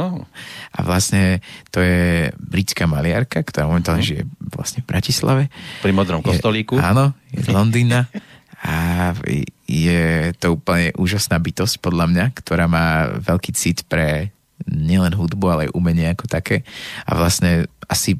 [0.74, 5.44] A vlastne to je britská maliarka, ktorá momentálne žije vlastne v Bratislave.
[5.86, 6.80] Pri modrom kostolíku.
[6.80, 8.10] Je, áno, je z Londýna.
[8.66, 9.14] A
[9.70, 14.34] je to úplne úžasná bytosť podľa mňa, ktorá má veľký cit pre
[14.66, 16.66] nielen hudbu, ale aj umenie ako také.
[17.06, 18.18] A vlastne asi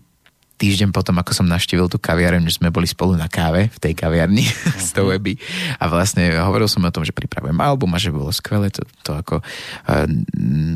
[0.56, 3.94] týždeň potom, ako som naštívil tú kaviareň, že sme boli spolu na káve v tej
[3.94, 4.48] kaviarni
[4.86, 5.36] z toho weby
[5.80, 9.12] a vlastne hovoril som o tom, že pripravujem album a že bolo skvelé to, to
[9.12, 10.08] ako uh,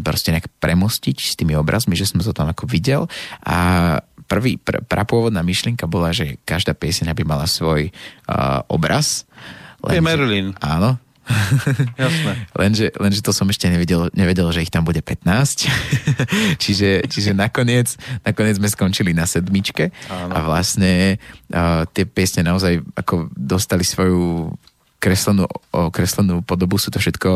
[0.03, 3.07] proste nejak premostiť s tými obrazmi, že som to tam ako videl
[3.43, 3.97] a
[4.29, 7.89] prvý, pr- prapôvodná myšlienka bola, že každá pieseň by mala svoj
[8.29, 9.25] uh, obraz.
[9.81, 10.47] Len, je Merlin.
[10.61, 11.01] Áno,
[12.01, 12.31] Jasné.
[12.57, 15.69] lenže, lenže to som ešte nevedel, nevedel, že ich tam bude 15.
[16.63, 17.93] čiže, čiže nakoniec,
[18.25, 20.33] nakoniec sme skončili na sedmičke Áno.
[20.33, 21.21] a vlastne
[21.53, 24.53] uh, tie piesne naozaj ako dostali svoju
[24.99, 25.47] kreslenú,
[25.95, 27.27] kreslenú podobu, sú to všetko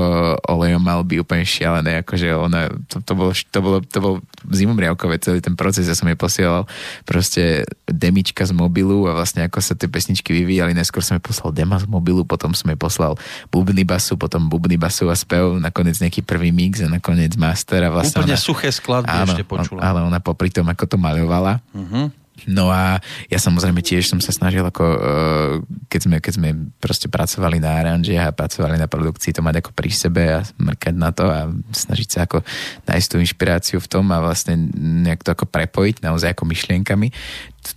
[0.52, 4.14] olejom mal by úplne šialené, akože ona, to, to, bolo, to, bolo, to bol
[4.52, 6.68] zimomriavkové celý ten proces, ja som jej posielal
[7.08, 11.56] proste demička z mobilu a vlastne ako sa tie pesničky vyvíjali, neskôr som jej poslal
[11.56, 13.16] dema z mobilu, potom som jej poslal
[13.48, 17.90] bubny basu, potom bubny basu a spev, nakoniec nejaký prvý mix a nakoniec master a
[17.96, 19.80] vlastne Úplne ona, suché skladby áno, ešte počula.
[19.80, 22.98] Ale ona popri tom, ako to maľovala, uh-huh No a
[23.30, 25.54] ja samozrejme tiež som sa snažil, ako, uh,
[25.88, 26.50] keď, sme, keď sme
[26.82, 30.96] proste pracovali na aranže a pracovali na produkcii, to mať ako pri sebe a mrkať
[30.98, 32.42] na to a snažiť sa ako
[32.90, 37.14] nájsť tú inšpiráciu v tom a vlastne nejak to ako prepojiť naozaj ako myšlienkami,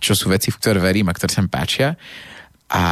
[0.01, 1.95] čo sú veci, v ktoré verím a ktoré sa mi páčia.
[2.67, 2.83] A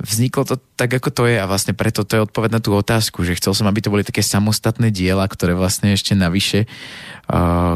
[0.00, 3.24] vzniklo to tak, ako to je a vlastne preto to je odpoveď na tú otázku,
[3.24, 6.68] že chcel som, aby to boli také samostatné diela, ktoré vlastne ešte navyše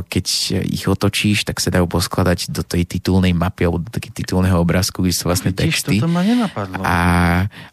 [0.06, 0.26] keď
[0.62, 5.02] ich otočíš, tak sa dajú poskladať do tej titulnej mapy alebo do takého titulného obrázku,
[5.02, 5.98] kde sú vlastne Vidíš, texty.
[5.98, 6.86] toto ma nenapadlo.
[6.86, 6.96] A,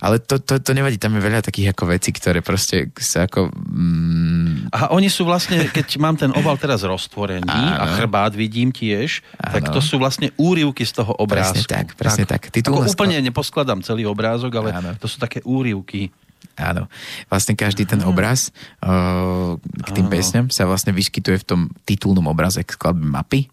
[0.02, 3.54] ale to, to, to nevadí, tam je veľa takých ako vecí, ktoré proste sa ako...
[3.54, 4.74] Mm...
[4.74, 7.78] A oni sú vlastne, keď mám ten obal teraz roztvorený Áno.
[7.78, 9.54] a chrbát vidím tiež, Áno.
[9.62, 11.62] tak to sú vlastne úrivky z toho obrázku.
[11.62, 12.50] Presne tak, presne tak.
[12.50, 12.66] tak.
[12.66, 14.90] Ako úplne neposkladám celý obrázok, ale Áno.
[14.98, 16.10] to sú také úrivky.
[16.58, 16.90] Áno.
[17.30, 18.50] Vlastne každý ten obraz
[18.82, 23.46] uh, k tým piesňam sa vlastne vyskytuje v tom titulnom obraze k skladbe mapy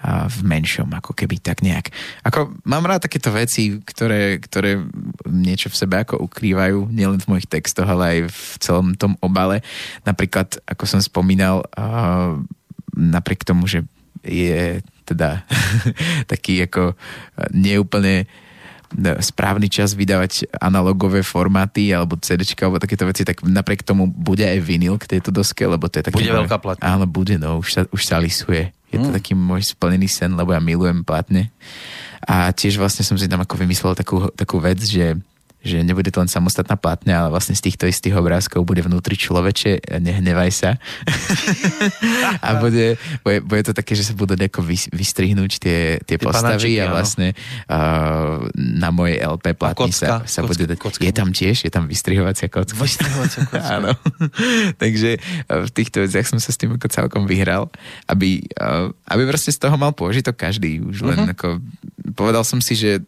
[0.00, 1.88] a v menšom, ako keby tak nejak.
[2.24, 4.80] Ako, mám rád takéto veci, ktoré, ktoré
[5.24, 9.64] niečo v sebe ako ukrývajú, nielen v mojich textoch, ale aj v celom tom obale.
[10.04, 12.40] Napríklad, ako som spomínal, uh,
[12.92, 13.84] napriek tomu, že
[14.20, 15.44] je teda
[16.32, 16.92] taký ako
[17.56, 18.45] neúplne uh,
[19.20, 24.58] správny čas vydávať analogové formáty alebo CD alebo takéto veci, tak napriek tomu bude aj
[24.62, 26.16] vinyl k tejto doske, lebo to je taký...
[26.22, 26.82] Bude môj, veľká platňa.
[26.82, 28.70] Áno, bude, no, už sa, už sa lisuje.
[28.94, 29.16] Je to mm.
[29.18, 31.50] taký môj splnený sen, lebo ja milujem platne.
[32.26, 35.18] A tiež vlastne som si tam ako vymyslel takú, takú vec, že
[35.66, 39.98] že nebude to len samostatná platňa, ale vlastne z týchto istých obrázkov bude vnútri človeče,
[39.98, 40.70] nehnevaj sa.
[42.46, 42.94] a bude,
[43.26, 44.62] bude, bude to také, že sa budú nejako
[44.94, 47.28] vystrihnúť tie, tie, tie postavy panačiky, a vlastne
[47.66, 50.78] uh, na mojej LP platni sa, sa kocka, bude dať.
[50.78, 51.02] Kocka.
[51.02, 52.78] Je tam tiež, je tam vystrihovacia kocka.
[52.78, 53.66] Vystrihovacia kocka.
[53.82, 53.90] Áno.
[54.78, 55.18] Takže
[55.50, 57.66] v týchto veciach som sa s tým ako celkom vyhral,
[58.06, 60.78] aby, uh, aby proste z toho mal pôžitok každý.
[60.78, 61.34] Už len uh-huh.
[61.34, 61.48] ako,
[62.14, 63.02] povedal som si, že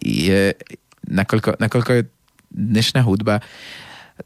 [0.00, 0.56] je,
[1.12, 2.02] nakoľko, nakoľko je
[2.52, 3.44] dnešná hudba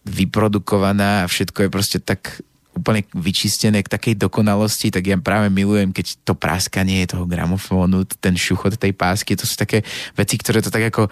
[0.07, 2.43] vyprodukovaná a všetko je proste tak
[2.77, 8.37] úplne vyčistené k takej dokonalosti, tak ja práve milujem, keď to práskanie toho gramofónu, ten
[8.37, 9.81] šuchot tej pásky, to sú také
[10.13, 11.09] veci, ktoré to tak ako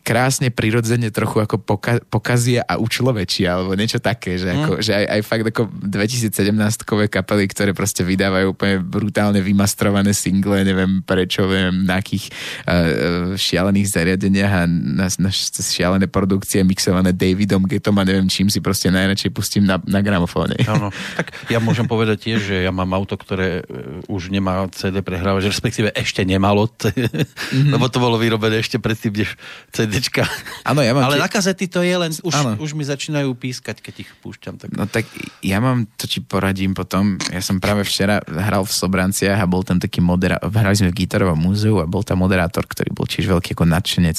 [0.00, 4.82] krásne, prirodzene trochu ako poka- pokazia a učlovečia, alebo niečo také, že, ako, mm.
[4.82, 11.04] že aj, aj fakt ako 2017-kové kapely, ktoré proste vydávajú úplne brutálne vymastrované single, neviem
[11.04, 12.32] prečo, viem, na akých
[12.64, 18.64] uh, šialených zariadeniach a na, na šialené produkcie mixované Davidom Getom a neviem čím si
[18.64, 20.56] proste najradšej pustím na, na gramofóne.
[20.64, 20.88] Áno,
[21.20, 25.52] tak ja môžem povedať tiež, že ja mám auto, ktoré e, už nemá CD prehrávač,
[25.52, 27.76] respektíve ešte nemalo, mm-hmm.
[27.76, 29.36] lebo to bolo vyrobené ešte predtým, než
[29.84, 30.22] CDčka.
[30.70, 32.54] Áno, ja mám Ale tie- na kazety to je len, už, Áno.
[32.62, 34.62] už mi začínajú pískať, keď ich púšťam.
[34.62, 34.68] Tak...
[34.78, 35.10] No tak
[35.42, 39.66] ja mám, to ti poradím potom, ja som práve včera hral v Sobranciach a bol
[39.66, 43.26] tam taký moderátor, hrali sme v Gitarovom múzeu a bol tam moderátor, ktorý bol tiež
[43.26, 44.18] veľký ako nadšenec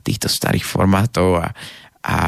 [0.00, 1.52] týchto starých formátov a,
[2.04, 2.18] a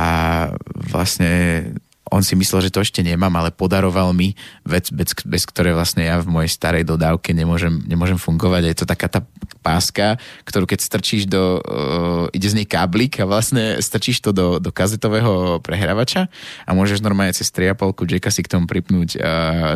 [0.92, 1.72] vlastne
[2.06, 6.06] on si myslel, že to ešte nemám, ale podaroval mi vec, bez, bez ktorej vlastne
[6.06, 8.62] ja v mojej starej dodávke nemôžem, nemôžem fungovať.
[8.62, 9.20] A je to taká tá
[9.58, 14.46] páska, ktorú keď strčíš do, uh, ide z nej káblik a vlastne strčíš to do,
[14.56, 16.30] do kazetového prehrávača
[16.62, 17.74] a môžeš normálne cez 3,5
[18.06, 19.20] jacka si k tomu pripnúť uh,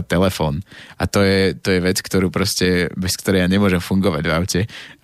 [0.06, 0.62] telefón.
[0.96, 4.60] A to je, to je vec, ktorú proste, bez ktorej ja nemôžem fungovať v aute.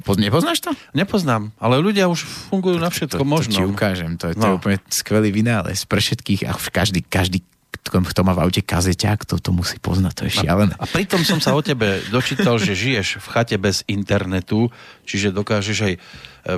[0.07, 0.71] Poz, nepoznáš to?
[0.95, 3.59] Nepoznám, ale ľudia už fungujú na všetko to, možno.
[3.59, 4.55] To ti ukážem, to, je- to No.
[4.55, 7.41] je úplne skvelý vynález pre všetkých a už každý, každý
[7.87, 10.75] kto, má v aute kazeťák, to, to musí poznať, to je šialené.
[10.75, 14.75] A pritom som sa o tebe dočítal, že žiješ v chate bez internetu,
[15.07, 15.99] čiže dokážeš aj e,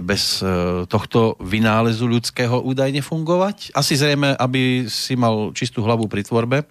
[0.00, 0.48] bez e,
[0.88, 3.76] tohto vynálezu ľudského údajne fungovať?
[3.76, 6.64] Asi zrejme, aby si mal čistú hlavu pri tvorbe.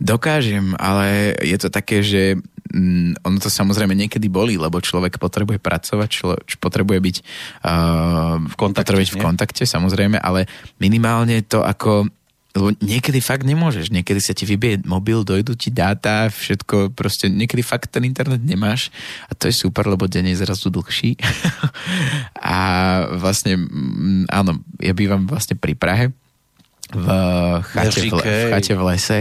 [0.00, 2.40] Dokážem, ale je to také, že
[2.72, 6.32] mm, ono to samozrejme niekedy bolí, lebo človek potrebuje pracovať, člo,
[6.62, 7.16] potrebuje byť
[7.66, 10.46] uh, V kontakte, potrebuje byť v kontakte, samozrejme, ale
[10.78, 12.08] minimálne to ako
[12.52, 17.64] lebo niekedy fakt nemôžeš, niekedy sa ti vybije mobil, dojdu ti dáta, všetko, proste niekedy
[17.64, 18.92] fakt ten internet nemáš.
[19.28, 21.16] A to je super, lebo deň je zrazu dlhší.
[22.36, 22.58] A
[23.16, 26.12] vlastne, mm, áno, ja bývam vlastne pri Prahe
[26.92, 27.08] v
[27.72, 29.18] chate, v, v chate v lese.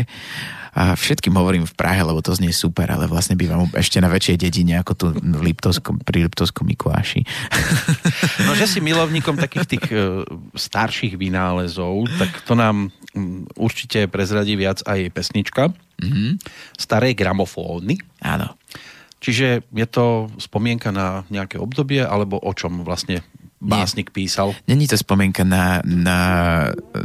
[0.71, 4.39] A všetkým hovorím v Prahe, lebo to znie super, ale vlastne bývam ešte na väčšej
[4.39, 7.23] dedine ako tu v Liptovskom, pri Liptovskom Mikuláši.
[8.47, 10.25] No, že si milovníkom takých tých e,
[10.57, 12.89] starších vynálezov, tak to nám
[13.59, 15.71] určite prezradí viac aj pesnička.
[16.01, 16.39] Mhm.
[16.75, 17.99] Staré gramofóny.
[18.23, 18.55] Áno.
[19.21, 23.21] Čiže je to spomienka na nejaké obdobie, alebo o čom vlastne
[23.61, 24.57] básnik písal?
[24.65, 26.19] Není to spomienka na, na,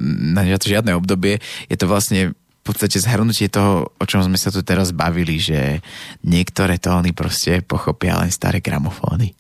[0.01, 4.64] na žiadne obdobie, je to vlastne v podstate zhrnutie toho, o čom sme sa tu
[4.64, 5.85] teraz bavili, že
[6.27, 9.37] niektoré tóny proste pochopia len staré gramofóny.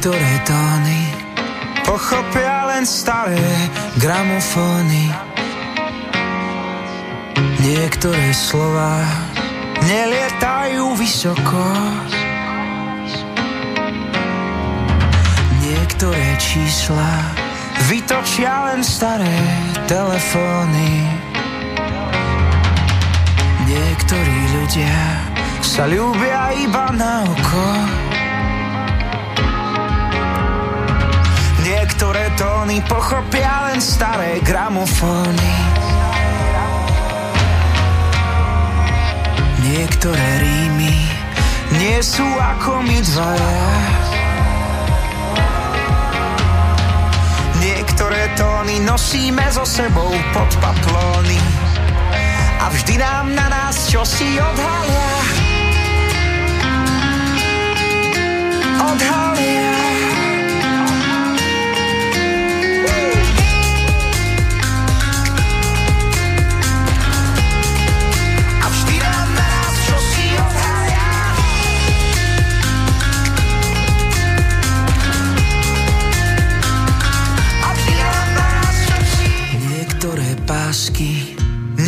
[0.00, 1.02] Niektoré tóny
[1.84, 3.68] pochopia len staré
[4.00, 5.12] gramofóny.
[7.60, 9.04] Niektoré slova
[9.84, 11.60] nelietajú vysoko.
[15.68, 17.36] Niektoré čísla
[17.84, 19.36] vytočia len staré
[19.84, 21.12] telefóny.
[23.68, 25.28] Niektorí ľudia
[25.60, 28.09] sa ľúbia iba na oko.
[32.00, 35.52] Niektoré tóny pochopia len staré gramofóny.
[39.68, 40.96] Niektoré rímy
[41.76, 43.68] nie sú ako my dvaja.
[47.68, 51.36] Niektoré tóny nosíme so sebou pod paplóny
[52.64, 55.12] a vždy nám na nás čosi odhalia.
[58.88, 59.89] Odhalia.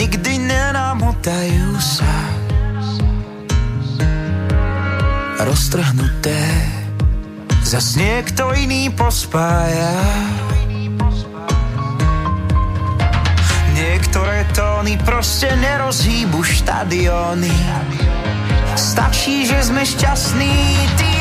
[0.03, 2.11] Nikdy nenamotajú sa.
[5.39, 6.43] Roztrhnuté
[7.63, 9.95] Zas niekto iný pospája.
[13.79, 17.55] Niektoré tóny proste nerozhýbu štadióny.
[18.75, 20.55] Stačí, že sme šťastní
[20.99, 21.12] Ty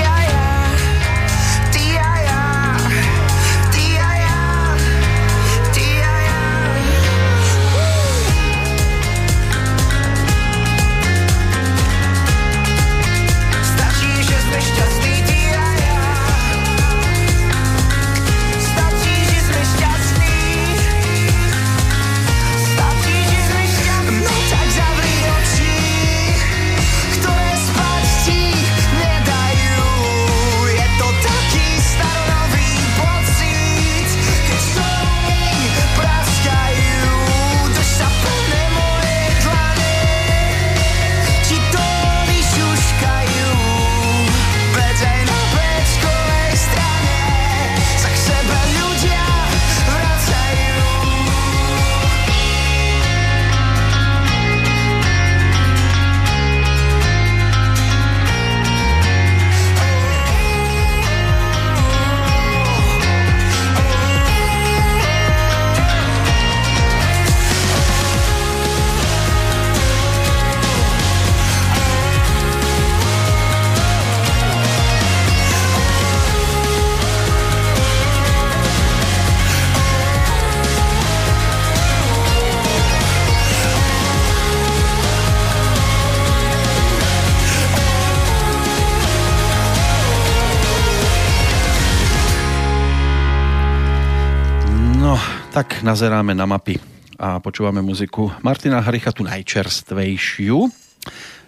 [95.82, 96.77] nazeráme na mapy
[97.17, 100.69] a počúvame muziku Martina Haricha, tu najčerstvejšiu.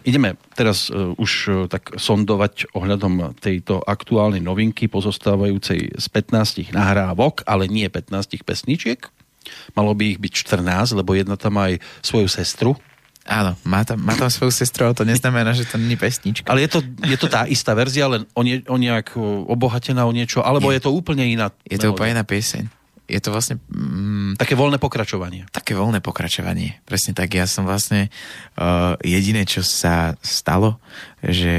[0.03, 7.45] Ideme teraz uh, už uh, tak sondovať ohľadom tejto aktuálnej novinky pozostávajúcej z 15 nahrávok,
[7.45, 9.05] ale nie 15 pesničiek.
[9.77, 12.73] Malo by ich byť 14, lebo jedna tam má aj svoju sestru,
[13.23, 16.43] Áno, má tam, má tam svoju sestru, ale to neznamená, že to není pesnička.
[16.43, 19.15] Ale je to, je to tá istá verzia, len o, nie, o nejak
[19.47, 22.82] obohatená o niečo, alebo je, je to úplne iná Je to úplne iná pieseň.
[23.13, 23.61] Je to vlastne...
[23.69, 25.45] Mm, také voľné pokračovanie.
[25.53, 26.81] Také voľné pokračovanie.
[26.81, 27.37] Presne tak.
[27.37, 28.09] Ja som vlastne
[28.57, 30.81] uh, jediné, čo sa stalo,
[31.21, 31.53] že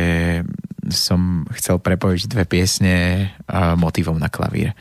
[0.91, 2.95] som chcel prepojiť dve piesne
[3.47, 4.75] uh, motivom na klavír.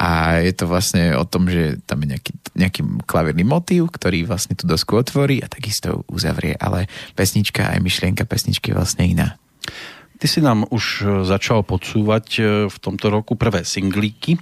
[0.00, 4.56] A je to vlastne o tom, že tam je nejaký, nejaký klavírny motív, ktorý vlastne
[4.56, 9.36] tú dosku otvorí a takisto uzavrie, ale pesnička aj myšlienka pesničky je vlastne iná.
[10.18, 12.26] Ty si nám už e, začal podsúvať
[12.66, 14.40] v tomto roku prvé singlíky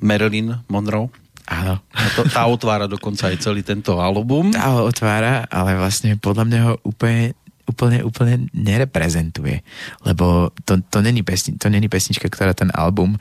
[0.00, 1.08] Marilyn Monroe.
[1.46, 1.78] Áno.
[1.94, 4.50] A to, tá otvára dokonca aj celý tento album.
[4.50, 9.62] Tá ho otvára, ale vlastne podľa mňa ho úplne úplne, úplne nereprezentuje.
[10.06, 13.18] Lebo to, to, není pesni, to není pesnička, ktorá ten album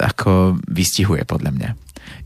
[0.00, 1.70] ako vystihuje podľa mňa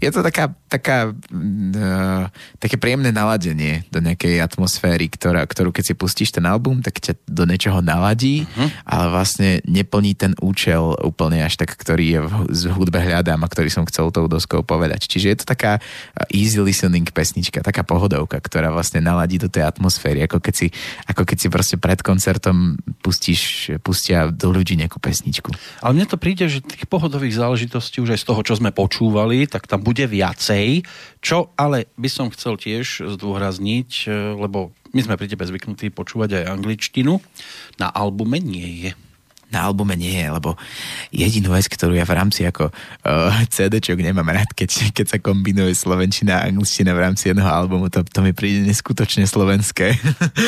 [0.03, 2.25] je to taká, taká, uh,
[2.61, 7.17] také príjemné naladenie do nejakej atmosféry, ktorá, ktorú keď si pustíš ten album, tak ťa
[7.27, 8.69] do niečoho naladí, uh-huh.
[8.85, 13.51] ale vlastne neplní ten účel úplne až tak, ktorý je v, z hudbe hľadám a
[13.51, 15.09] ktorý som chcel tou doskou povedať.
[15.09, 15.79] Čiže je to taká
[16.31, 20.67] easy listening pesnička, taká pohodovka, ktorá vlastne naladí do tej atmosféry, ako keď si,
[21.07, 25.55] ako keď si proste pred koncertom pustíš, pustia do ľudí nejakú pesničku.
[25.81, 29.47] Ale mne to príde, že tých pohodových záležitostí už aj z toho, čo sme počúvali,
[29.47, 30.89] tak tam bude viacej,
[31.21, 36.41] čo ale by som chcel tiež zdôrazniť, e, lebo my sme pri tebe zvyknutí počúvať
[36.41, 37.21] aj angličtinu,
[37.77, 38.91] na albume nie je
[39.47, 40.59] na albume nie je, lebo
[41.15, 45.71] jedinú vec, ktorú ja v rámci ako uh, CD-čok nemám rád, keď, keď sa kombinuje
[45.71, 49.95] slovenčina a angličtina v rámci jedného albumu, to, to mi príde neskutočne slovenské.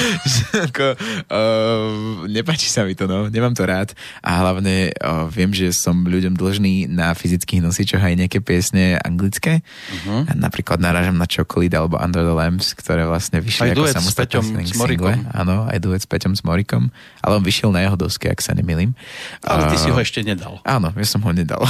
[0.69, 0.99] ako,
[1.31, 6.03] uh, nepáči sa mi to, no, nemám to rád a hlavne uh, viem, že som
[6.03, 9.63] ľuďom dlžný na fyzických nosičoch aj nejaké piesne anglické.
[9.95, 10.27] Uh-huh.
[10.35, 15.23] Napríklad narážam na Chocolate alebo Under the Lamps, ktoré vlastne vyšli aj ako samostatný single.
[15.31, 16.91] Áno, aj duet s Peťom s Morikom,
[17.23, 19.49] ale on vyšiel na jeho doske, ak sa nemýlim myslím.
[19.49, 20.61] Ale ty si ho ešte nedal.
[20.63, 21.61] Áno, ja som ho nedal.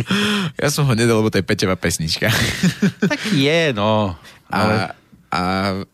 [0.62, 2.30] ja som ho nedal, lebo to je Peťová pesnička.
[3.10, 4.14] tak je, no.
[4.48, 4.74] Ale...
[4.74, 4.82] A,
[5.34, 5.40] a,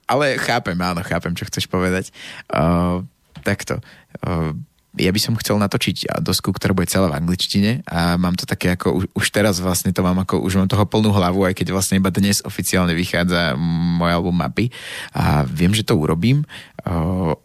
[0.04, 2.12] ale chápem, áno, chápem, čo chceš povedať.
[2.52, 3.02] Uh,
[3.40, 3.80] takto.
[4.20, 4.52] Uh,
[4.98, 8.74] ja by som chcel natočiť dosku, ktorá bude celá v angličtine a mám to také
[8.74, 11.70] ako, už, už teraz vlastne to mám ako, už mám toho plnú hlavu, aj keď
[11.70, 14.74] vlastne iba dnes oficiálne vychádza môj album mapy
[15.14, 16.42] a viem, že to urobím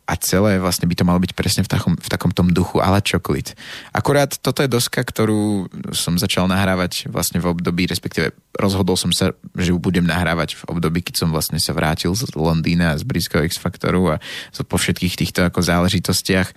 [0.06, 3.04] a celé vlastne by to malo byť presne v takom, v takom tom duchu ale
[3.04, 3.54] čoklit.
[3.92, 9.36] Akurát toto je doska, ktorú som začal nahrávať vlastne v období, respektíve rozhodol som sa,
[9.58, 13.44] že ju budem nahrávať v období, keď som vlastne sa vrátil z Londýna, z britského
[13.44, 14.22] X-Faktoru a
[14.66, 16.50] po všetkých týchto ako záležitostiach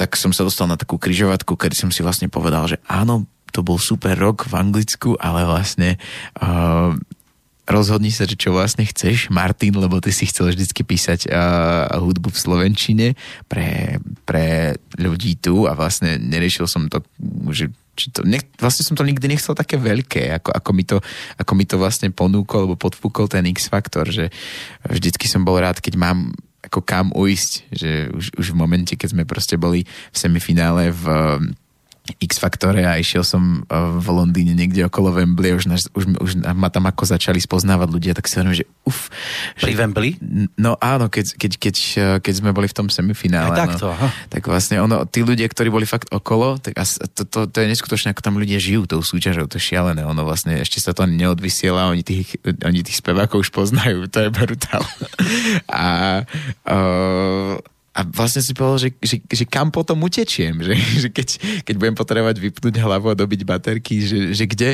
[0.00, 3.60] tak som sa dostal na takú kryžovatku, kedy som si vlastne povedal, že áno, to
[3.60, 6.00] bol super rok v Anglicku, ale vlastne
[6.40, 6.96] uh,
[7.70, 12.34] rozhodni sa, že čo vlastne chceš, Martin, lebo ty si chcel vždycky písať uh, hudbu
[12.34, 13.06] v Slovenčine
[13.46, 17.00] pre, pre ľudí tu a vlastne neriešil som to,
[17.50, 17.70] že
[18.08, 20.96] to, nech, vlastne som to nikdy nechcel také veľké, ako, ako, mi to,
[21.36, 24.32] ako mi to vlastne ponúkol, alebo podfúkol ten X-faktor, že
[24.88, 29.16] vždycky som bol rád, keď mám ako kam ujsť, že už, už v momente, keď
[29.16, 31.04] sme proste boli v semifinále v
[32.18, 36.30] X Faktore a išiel som e, v Londýne niekde okolo Wembley, už, naš, už, už
[36.56, 39.12] ma tam ako začali spoznávať ľudia, tak si hovorím, že uf.
[39.60, 40.10] Pri že, Wembley?
[40.58, 43.54] No áno, keď, keď, keď, e, keď sme boli v tom semifinále.
[43.54, 44.08] Aj takto, no, aha.
[44.32, 46.78] Tak vlastne ono, tí ľudia, ktorí boli fakt okolo, tak
[47.14, 50.02] to, to, to je neskutočné, ako tam ľudia žijú tou súťažou, to je šialené.
[50.06, 54.30] Ono vlastne ešte sa to neodvysiela, oni tých, oni tých spevákov už poznajú, to je
[54.32, 54.82] brutál.
[55.70, 56.22] a
[56.66, 57.56] uh,
[57.90, 61.28] a vlastne si povedal, že, že, že kam potom utečiem, že, že keď,
[61.66, 64.72] keď budem potrebovať vypnúť hlavu a dobiť baterky, že, že kde?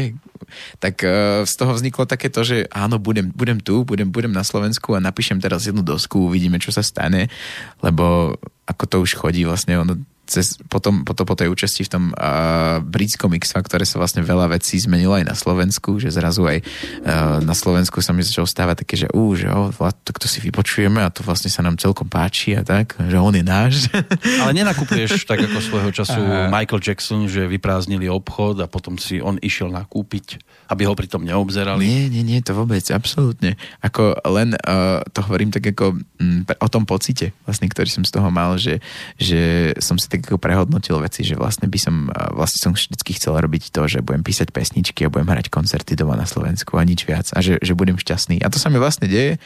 [0.78, 4.44] Tak uh, z toho vzniklo také to, že áno, budem, budem tu, budem, budem na
[4.44, 7.32] Slovensku a napíšem teraz jednu dosku, uvidíme, čo sa stane,
[7.80, 8.36] lebo
[8.68, 9.96] ako to už chodí vlastne, ono
[10.26, 14.50] cez, potom, potom po tej účasti v tom uh, britskom x ktoré sa vlastne veľa
[14.52, 18.82] vecí zmenilo aj na Slovensku, že zrazu aj uh, na Slovensku sa mi začalo stávať
[18.82, 19.70] také, že ú, že oh,
[20.02, 23.32] tak to si vypočujeme a to vlastne sa nám celkom páči a tak, že on
[23.32, 23.86] je náš.
[24.42, 29.22] Ale nenakupuješ tak ako svojho času uh, Michael Jackson, že vyprázdnili obchod a potom si
[29.22, 30.42] on išiel nakúpiť,
[30.74, 31.86] aby ho pritom neobzerali.
[31.86, 33.54] Nie, nie, nie, to vôbec, absolútne.
[33.80, 38.02] Ako len uh, to hovorím tak ako m, mm, o tom pocite, vlastne, ktorý som
[38.02, 38.82] z toho mal, že,
[39.16, 43.36] že som si tak ako prehodnotil veci, že vlastne by som, vlastne som vždycky chcel
[43.36, 47.04] robiť to, že budem písať pesničky a budem hrať koncerty doma na Slovensku a nič
[47.04, 48.40] viac a že, že budem šťastný.
[48.40, 49.36] A to sa mi vlastne deje,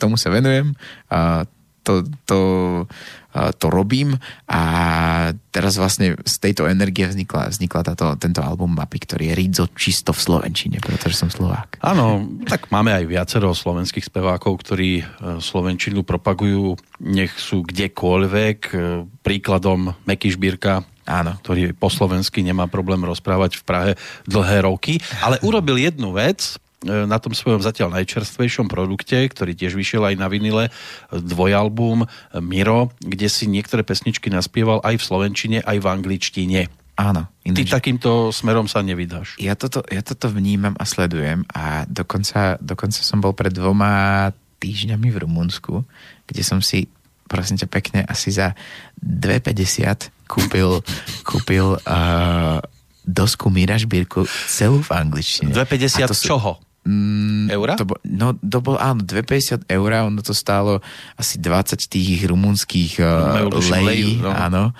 [0.00, 0.72] tomu sa venujem
[1.12, 1.44] a
[1.86, 2.38] to, to
[3.36, 4.16] to robím
[4.48, 4.60] a
[5.52, 10.16] teraz vlastne z tejto energie vznikla, vznikla táto, tento album mapy, ktorý je Rizzo čisto
[10.16, 11.76] v Slovenčine, pretože som Slovák.
[11.84, 15.04] Áno, tak máme aj viacero slovenských spevákov, ktorí e,
[15.44, 18.58] Slovenčinu propagujú, nech sú kdekoľvek.
[18.72, 18.76] E,
[19.20, 21.38] príkladom Meky Šbírka, Áno.
[21.38, 23.92] ktorý po slovensky nemá problém rozprávať v Prahe
[24.26, 30.06] dlhé roky, ale urobil jednu vec, na tom svojom zatiaľ najčerstvejšom produkte, ktorý tiež vyšiel
[30.06, 30.70] aj na vinile,
[31.10, 32.06] dvojalbum
[32.40, 36.60] Miro, kde si niektoré pesničky naspieval aj v slovenčine, aj v angličtine.
[36.96, 37.28] Áno.
[37.44, 37.68] Ináč...
[37.68, 39.36] Ty takýmto smerom sa nevydáš.
[39.36, 44.32] Ja toto, ja toto vnímam a sledujem a dokonca, dokonca som bol pred dvoma
[44.64, 45.84] týždňami v Rumunsku,
[46.24, 46.88] kde som si
[47.28, 48.56] prosím ťa pekne asi za
[49.02, 50.80] 2,50 kúpil,
[51.28, 52.58] kúpil uh,
[53.06, 55.52] dosku Mira Šbírku celú v angličtine.
[55.52, 56.32] 2,50 sú...
[56.32, 56.58] čoho?
[56.86, 57.74] Mm, Eura?
[57.74, 60.78] To bol, no, to bol, áno, 2,50 eur, ono to stálo
[61.18, 63.50] asi 20 tých rumunských uh,
[63.82, 64.30] lejí, no.
[64.30, 64.70] áno.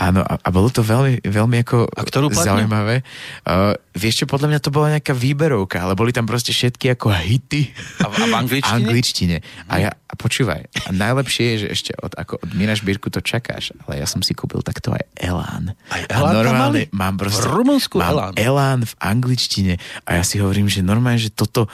[0.00, 3.04] Áno, a, a bolo to veľmi, veľmi ako a ktorú zaujímavé.
[3.44, 7.12] Uh, vieš čo, podľa mňa to bola nejaká výberovka, ale boli tam proste všetky ako
[7.12, 7.68] hity.
[8.00, 8.76] A v, a v angličtine?
[8.80, 9.36] angličtine.
[9.68, 13.22] A ja, a počúvaj, a najlepšie je, že ešte od, ako od Mina Šbírku to
[13.22, 15.78] čakáš, ale ja som si kúpil takto aj Elán.
[15.86, 17.46] Aj Elán a normálne mám proste...
[17.46, 18.32] V Rumunsku mám Elán.
[18.34, 21.70] Elán v angličtine a ja si hovorím, že normálne, že toto,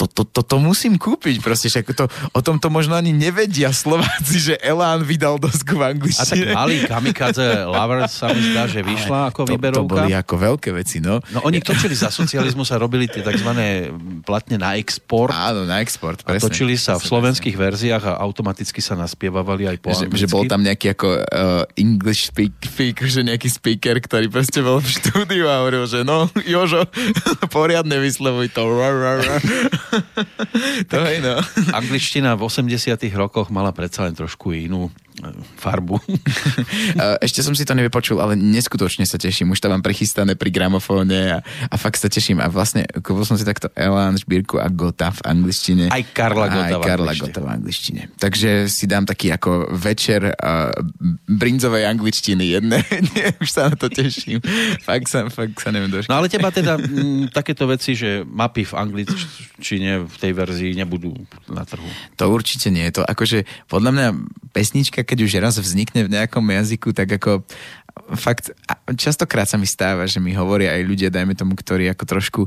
[0.00, 3.68] to, to, to, to musím kúpiť, proste však to, o tom to možno ani nevedia
[3.68, 6.24] Slováci, že Elán vydal dosku v angličtine.
[6.24, 9.84] A tak malý Kamikaze Lovers sa mi zdá, že vyšla ako to, výberovka.
[9.84, 11.20] To boli ako veľké veci, no.
[11.36, 13.50] No oni točili za socializmu, sa robili tie tzv.
[14.24, 15.36] platne na export.
[15.36, 16.40] Áno, na export, presne.
[16.40, 17.92] A točili sa v slovenských presne.
[17.92, 22.32] verziách a automaticky sa naspievavali aj po že, že bol tam nejaký ako uh, English
[22.32, 26.88] speak, speak, že nejaký speaker, ktorý proste bol v štúdiu a hovoril, že no, Jožo,
[27.56, 28.70] poriadne vyslovuj to.
[30.90, 31.38] To hej, no.
[31.74, 35.98] Angličtina v 80 rokoch mala predsa len trošku inú e, farbu.
[37.26, 39.52] Ešte som si to nevypočul, ale neskutočne sa teším.
[39.52, 42.38] Už to mám prichystané pri gramofóne a, a fakt sa teším.
[42.38, 45.90] A vlastne kúpil som si takto Elan, Šbírku a Gota v angličtine.
[45.90, 48.02] Aj Karla Gota, aj Karla Gota v angličtine.
[48.18, 50.70] Takže si dám taký ako večer uh,
[51.26, 52.78] brinzovej angličtiny jedné.
[53.42, 54.42] už sa na to teším.
[54.82, 56.10] fakt sa, fakt sa neviem doškať.
[56.10, 60.76] No ale teba teda m, takéto veci, že mapy v angličtine určite v tej verzii
[60.76, 61.16] nebudú
[61.48, 61.88] na trhu.
[62.20, 62.84] To určite nie.
[62.92, 64.06] To akože podľa mňa
[64.52, 67.42] pesnička, keď už raz vznikne v nejakom jazyku, tak ako
[68.16, 68.54] fakt,
[68.96, 72.40] častokrát sa mi stáva, že mi hovoria aj ľudia, dajme tomu, ktorí ako trošku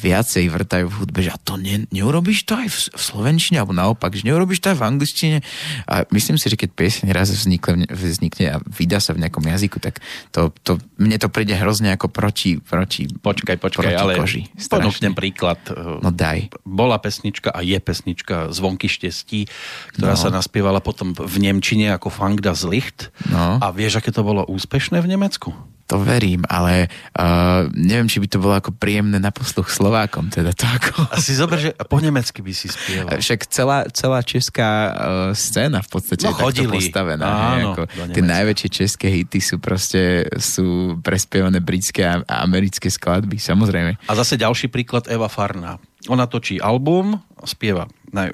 [0.00, 3.76] viacej vrtajú v hudbe, že a to ne, neurobíš to aj v, v slovenčine, alebo
[3.76, 5.38] naopak, že neurobíš to aj v angličtine.
[5.86, 9.78] A myslím si, že keď pieseň raz vznikne, vznikne a vydá sa v nejakom jazyku,
[9.78, 10.00] tak
[10.34, 14.42] to, to, mne to príde hrozne ako proti, proti Počkaj, počkaj, proti ale koži.
[14.66, 15.60] ponúknem príklad.
[16.00, 16.50] No daj.
[16.66, 19.46] Bola pesnička a je pesnička Zvonky štestí,
[19.94, 20.20] ktorá no.
[20.20, 23.14] sa naspievala potom v Nemčine ako Fang das Licht.
[23.30, 23.62] No.
[23.62, 25.54] A vieš, aké to bolo úspešné v Nemecku?
[25.90, 26.86] To verím, ale
[27.18, 30.30] uh, neviem, či by to bolo ako príjemné na posluch Slovákom.
[30.30, 31.10] Teda to ako...
[31.10, 33.18] Asi zober, že po nemecky by si spieval.
[33.26, 34.94] Však celá, celá česká uh,
[35.34, 37.26] scéna v podstate no, je takto postavená.
[37.26, 37.82] Áno, ako
[38.14, 43.98] tie najväčšie české hity sú proste sú prespievané britské a americké skladby, samozrejme.
[44.06, 45.82] A zase ďalší príklad Eva Farná.
[46.08, 47.90] Ona točí album, spieva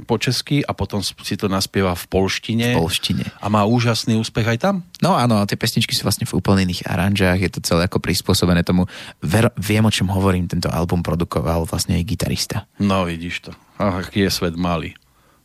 [0.09, 2.73] po česky a potom si to naspieva v polštine.
[2.73, 3.25] V polštine.
[3.45, 4.75] A má úžasný úspech aj tam?
[5.05, 8.65] No áno, tie pesničky sú vlastne v úplne iných aranžách, je to celé ako prispôsobené
[8.65, 8.89] tomu.
[9.21, 12.65] Ver, viem, o čom hovorím, tento album produkoval vlastne aj gitarista.
[12.81, 13.53] No vidíš to.
[13.77, 14.97] Ach, aký je svet malý.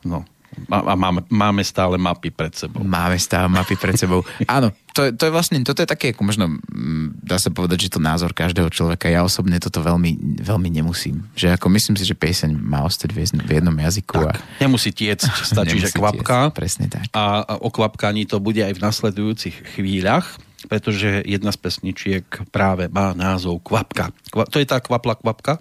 [0.08, 0.24] No.
[0.72, 2.84] A máme, máme stále mapy pred sebou.
[2.84, 4.24] Máme stále mapy pred sebou.
[4.48, 7.94] Áno, to, to je vlastne, toto je také, ako možno, mm, dá sa povedať, že
[7.96, 9.08] to názor každého človeka.
[9.08, 11.24] Ja osobne toto veľmi, veľmi nemusím.
[11.40, 14.20] Že ako myslím si, že pieseň má ostať v, jednom jazyku.
[14.20, 14.44] Tak, a...
[14.60, 16.52] nemusí tiec, stačí, že kvapka.
[16.52, 17.08] Tiec, presne tak.
[17.16, 20.36] A, a o kvapkaní to bude aj v nasledujúcich chvíľach
[20.66, 24.14] pretože jedna z pesničiek práve má názov Kvapka.
[24.30, 25.58] Kva, to je tá kvapla kvapka?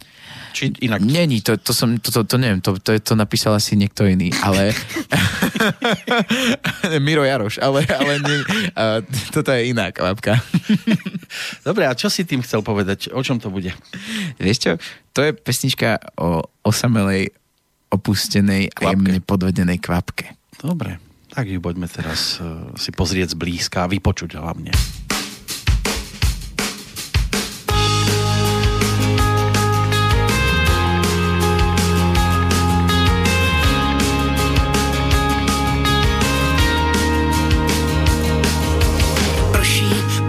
[0.56, 1.02] Či inak?
[1.02, 4.30] Není, to, to, som, to, to, to neviem, to, to, to napísal asi niekto iný,
[4.40, 4.74] ale...
[7.04, 8.38] Miro Jaroš, ale, ale nie,
[8.74, 10.40] uh, toto je iná kvapka.
[11.66, 13.12] Dobre, a čo si tým chcel povedať?
[13.12, 13.74] O čom to bude?
[14.38, 14.72] Vieš čo,
[15.12, 17.34] to je pesnička o osamelej,
[17.90, 18.86] opustenej kvapke.
[18.86, 20.38] a jemne podvedenej kvapke.
[20.60, 24.74] Dobre, tak ju poďme teraz uh, si pozrieť zblízka a vypočuť hlavne.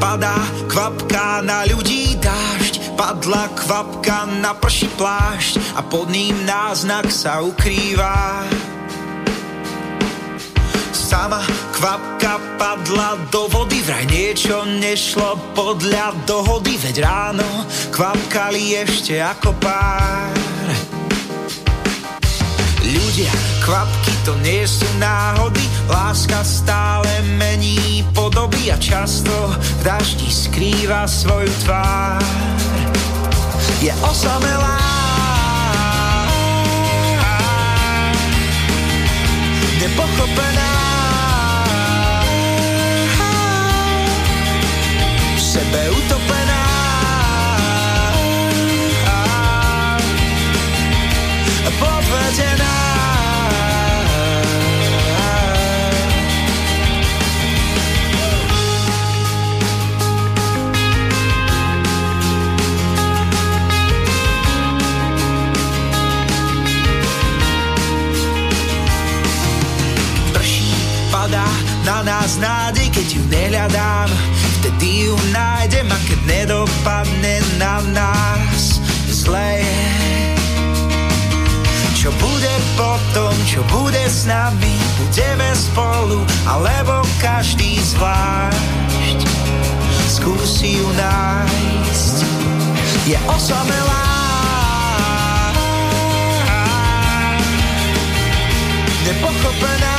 [0.02, 7.39] padá kvapka na ľudí dážď, padla kvapka na prší plášť a pod ním náznak sa
[7.45, 8.43] ukrýva.
[11.12, 11.43] Sama
[11.76, 20.32] kvapka padla do vody, vraj niečo nešlo podľa dohody, veď ráno kvapkali ešte ako pár.
[22.80, 23.28] Ľudia,
[23.59, 25.59] kvapky to nie sú náhody,
[25.91, 32.24] láska stále mení podoby a často v daždi skrýva svoju tvár.
[33.84, 34.80] Je osamelá,
[39.76, 40.81] nepochopená,
[45.52, 46.64] sebe utopená.
[51.76, 52.72] Podvedená
[71.82, 74.10] na nás nádej, keď ju nehľadám
[74.62, 78.78] Vtedy ju nájdem a keď nedopadne na nás
[79.09, 79.66] zlé
[81.97, 88.72] Čo bude potom, čo bude s nami Budeme spolu, alebo každý zvlášť
[90.12, 92.18] Skúsi ju nájsť.
[93.07, 94.05] Je osamelá.
[99.07, 99.91] Nepochopená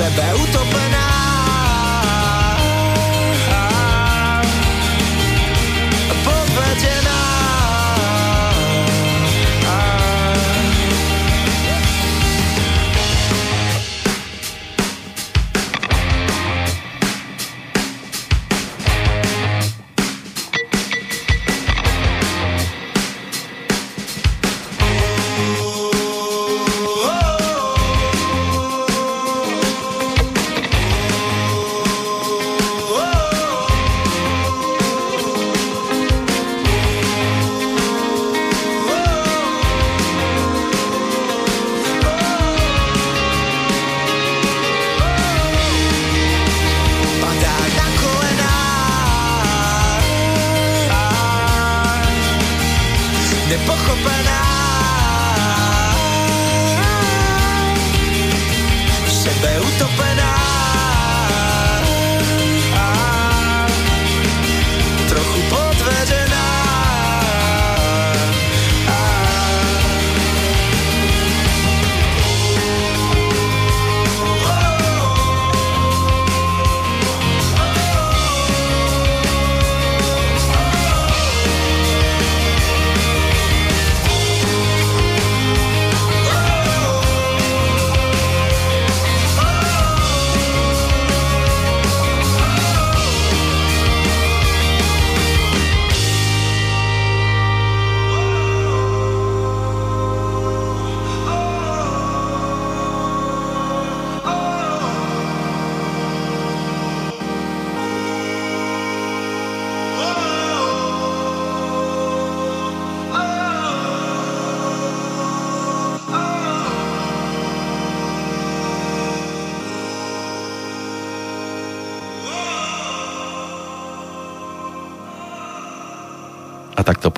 [0.00, 1.09] sebe utopená podvedená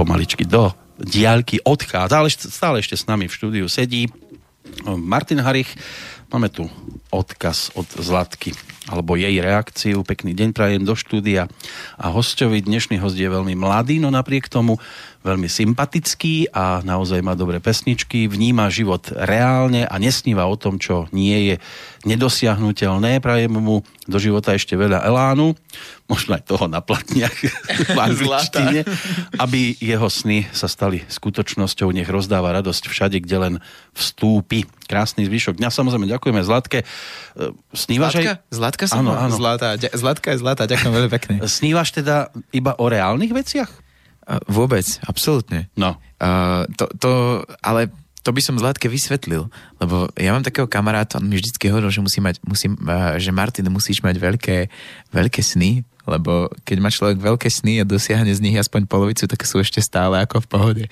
[0.02, 4.10] pomaličky do diaľky odchádza, ale stále ešte s nami v štúdiu sedí
[4.82, 5.70] Martin Harich.
[6.26, 6.66] Máme tu
[7.14, 8.50] odkaz od Zlatky
[8.90, 10.02] alebo jej reakciu.
[10.02, 11.46] Pekný deň prajem do štúdia
[11.94, 14.82] a hostovi dnešný host je veľmi mladý, no napriek tomu
[15.22, 21.06] veľmi sympatický a naozaj má dobré pesničky, vníma život reálne a nesníva o tom, čo
[21.14, 21.54] nie je
[22.02, 23.22] nedosiahnutelné.
[23.22, 25.54] Prajem mu do života ešte veľa elánu,
[26.10, 27.34] možno aj toho na platniach
[27.94, 28.82] v angličtine,
[29.38, 33.54] aby jeho sny sa stali skutočnosťou, nech rozdáva radosť všade, kde len
[33.94, 34.66] vstúpi.
[34.90, 36.82] Krásny zvyšok dňa, samozrejme ďakujeme Zlatke.
[36.82, 36.86] E,
[37.72, 38.32] Snívaš Zlatka?
[38.34, 38.38] aj...
[38.52, 39.32] Zlatka sa Áno, áno.
[39.32, 39.78] Zlatá.
[39.78, 41.34] Zlatka je zlatá, ďakujem veľmi pekne.
[41.48, 43.70] Snívaš teda iba o reálnych veciach?
[44.46, 45.66] Vôbec, absolútne.
[45.74, 45.98] No.
[46.22, 47.10] Uh, to, to,
[47.58, 47.90] ale
[48.22, 49.50] to by som Zlatke vysvetlil,
[49.82, 52.70] lebo ja mám takého kamaráta, on mi vždycky hovoril, že, musí mať, musí,
[53.18, 54.58] že Martin, musíš mať veľké,
[55.10, 59.46] veľké sny, lebo keď má človek veľké sny a dosiahne z nich aspoň polovicu, tak
[59.46, 60.84] sú ešte stále ako v pohode.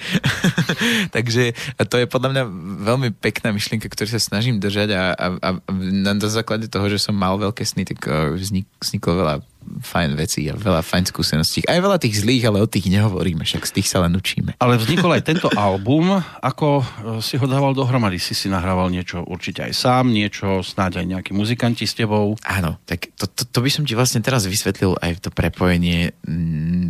[1.16, 1.54] Takže
[1.90, 2.42] to je podľa mňa
[2.86, 5.48] veľmi pekná myšlienka, ktorú sa snažím držať a, a, a
[5.90, 9.34] na základe toho, že som mal veľké sny, tak eh, vznik, vzniklo veľa
[9.78, 11.62] fajn veci a veľa fajn skúseností.
[11.70, 14.58] Aj veľa tých zlých, ale o tých nehovoríme, však z tých sa len učíme.
[14.58, 16.18] Ale vznikol aj tento album.
[16.42, 16.84] Ako e,
[17.22, 18.18] si ho dával dohromady?
[18.18, 22.34] Si si nahrával niečo určite aj sám, niečo snáď aj nejakí muzikanti s tebou?
[22.42, 26.12] Áno, tak to, to, to by som ti vlastne teraz vysvetlil aj to prepojenie,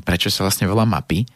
[0.07, 1.29] prečo sa vlastne volá mapy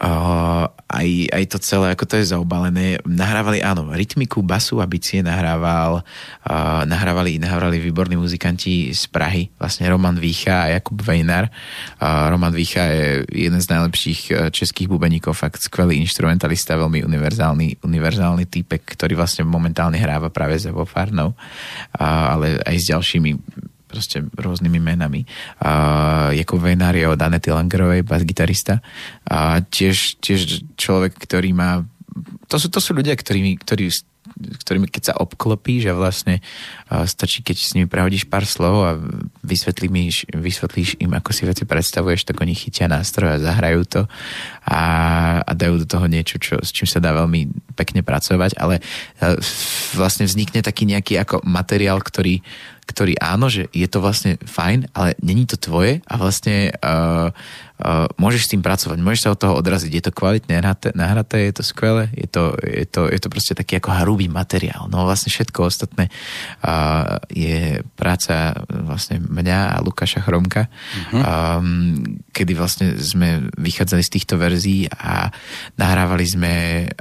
[0.00, 2.98] uh, aj, aj to celé, ako to je zaobalené.
[3.06, 9.86] Nahrávali, áno, rytmiku, basu a bicie nahrával, uh, nahrávali, nahrávali výborní muzikanti z Prahy, vlastne
[9.90, 11.50] Roman Vícha a Jakub Vejnar.
[11.98, 18.44] Uh, Roman Vícha je jeden z najlepších českých bubeníkov, fakt skvelý instrumentalista, veľmi univerzálny, univerzálny
[18.46, 23.30] týpek, ktorý vlastne momentálne hráva práve za Farnou, uh, ale aj s ďalšími
[23.94, 25.22] proste rôznymi menami.
[25.62, 28.82] Uh, Jakub Vejnár je od Anety Langerovej, bas-gitarista.
[29.30, 31.86] A tiež, tiež človek, ktorý má...
[32.50, 33.94] To sú, to sú ľudia, ktorí, ktorí
[34.34, 36.42] ktorými keď sa obklopíš a vlastne
[36.90, 38.98] uh, stačí, keď s nimi prehodíš pár slov a
[39.46, 44.02] vysvetlíš, vysvetlíš im, ako si veci predstavuješ, tak oni chytia nástroj a zahrajú to
[44.66, 44.82] a,
[45.44, 49.38] a dajú do toho niečo, čo, s čím sa dá veľmi pekne pracovať, ale uh,
[49.94, 52.42] vlastne vznikne taký nejaký ako materiál, ktorý
[52.84, 57.32] ktorý áno, že je to vlastne fajn, ale není to tvoje a vlastne uh,
[57.80, 59.92] uh, môžeš s tým pracovať, môžeš sa od toho odraziť.
[59.92, 63.56] Je to kvalitne nahraté, nahraté je to skvelé, je to, je, to, je to proste
[63.56, 64.86] taký ako hrubý materiál.
[64.92, 66.12] No vlastne všetko ostatné
[66.60, 71.20] uh, je práca vlastne mňa a Lukáša Chromka, uh-huh.
[71.58, 71.98] um,
[72.36, 75.32] kedy vlastne sme vychádzali z týchto verzií a
[75.80, 76.52] nahrávali sme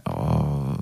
[0.07, 0.79] uh,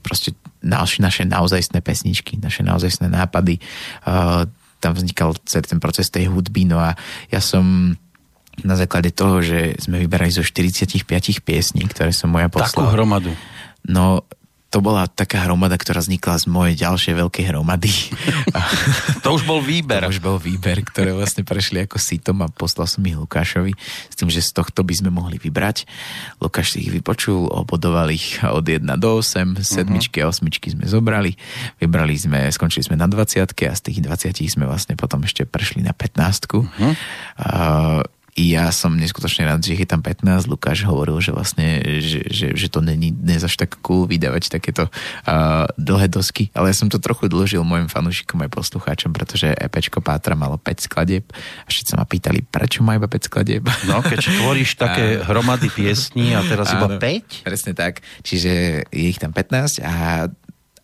[0.00, 0.32] proste
[0.62, 3.62] naše, naše naozajstné pesničky, naše naozajstné nápady.
[4.06, 4.46] Uh,
[4.78, 6.94] tam vznikal celý ten proces tej hudby, no a
[7.34, 7.94] ja som
[8.62, 11.06] na základe toho, že sme vyberali zo 45
[11.46, 12.90] piesní, ktoré som moja poslal.
[12.90, 13.30] Takú hromadu.
[13.86, 14.26] No,
[14.68, 17.88] to bola taká hromada, ktorá vznikla z mojej ďalšej veľkej hromady.
[19.24, 20.04] to už bol výber.
[20.04, 23.72] To už bol výber, ktoré vlastne prešli ako sitom a poslal som ich Lukášovi
[24.12, 25.88] s tým, že z tohto by sme mohli vybrať.
[26.44, 30.28] Lukáš si ich vypočul, obodoval ich od 1 do 8, sedmičky uh-huh.
[30.28, 31.32] a osmičky sme zobrali.
[31.80, 35.80] Vybrali sme, skončili sme na 20 a z tých 20 sme vlastne potom ešte prešli
[35.80, 36.44] na 15.
[36.44, 36.92] Uh-huh.
[37.40, 38.04] Uh,
[38.38, 40.46] ja som neskutočne rád, že je tam 15.
[40.46, 44.86] Lukáš hovoril, že vlastne, že, že, že to není dnes až tak cool vydávať takéto
[44.86, 49.98] uh, dlhé dosky, ale ja som to trochu dlžil mojim fanúšikom aj poslucháčom, pretože EPčko
[49.98, 51.26] Pátra malo 5 skladieb
[51.66, 53.66] a všetci sa ma pýtali, prečo má iba 5 skladieb.
[53.90, 57.42] No, keď tvoríš také hromady piesní a teraz iba 5?
[57.42, 60.28] Presne tak, čiže je ich tam 15 a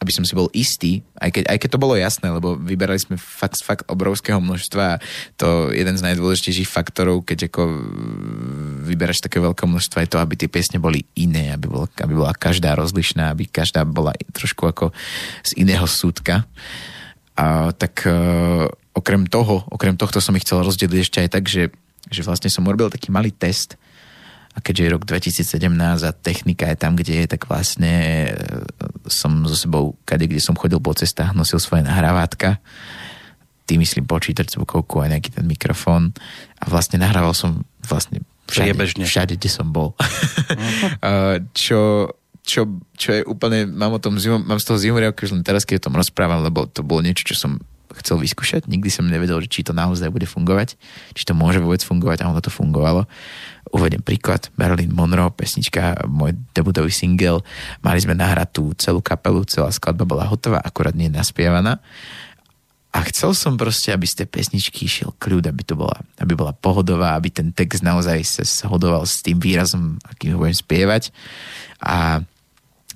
[0.04, 3.16] aby som si bol istý, aj keď, aj keď to bolo jasné, lebo vyberali sme
[3.16, 5.00] fakt, fakt obrovského množstva.
[5.40, 7.62] To jeden z najdôležitejších faktorov, keď ako
[8.84, 12.36] vyberáš také veľké množstvo, je to, aby tie piesne boli iné, aby, bol, aby bola
[12.36, 14.92] každá rozlišná, aby každá bola trošku ako
[15.40, 16.44] z iného súdka.
[17.34, 21.72] A, tak uh, okrem toho, okrem tohto som ich chcel rozdeliť ešte aj tak, že,
[22.12, 23.80] že vlastne som urobil taký malý test,
[24.54, 28.34] a keďže je rok 2017 a technika je tam, kde je, tak vlastne e,
[29.10, 32.62] som so sebou, kade, kde som chodil po cestách, nosil svoje nahrávatka.
[33.66, 36.14] Tým myslím počítač, zvukovku a nejaký ten mikrofón.
[36.62, 39.92] A vlastne nahrával som vlastne všade, všade kde som bol.
[40.44, 41.40] Uh-huh.
[41.56, 42.12] čo,
[42.44, 45.64] čo, čo je úplne, mám, o tom zimu, mám z toho zimu už len teraz,
[45.64, 47.58] keď o tom rozprávam, lebo to bolo niečo, čo som
[48.04, 48.68] chcel vyskúšať.
[48.68, 50.76] Nikdy som nevedel, či to naozaj bude fungovať,
[51.16, 53.08] či to môže vôbec fungovať a ono to fungovalo.
[53.72, 57.40] Uvedem príklad, Marilyn Monroe, pesnička, môj debutový single.
[57.80, 61.80] Mali sme nahrať tú celú kapelu, celá skladba bola hotová, akurát nie naspievaná.
[62.94, 66.54] A chcel som proste, aby z tej pesničky išiel kľud, aby to bola, aby bola
[66.54, 71.10] pohodová, aby ten text naozaj sa shodoval s tým výrazom, akým ho budem spievať.
[71.82, 72.22] A,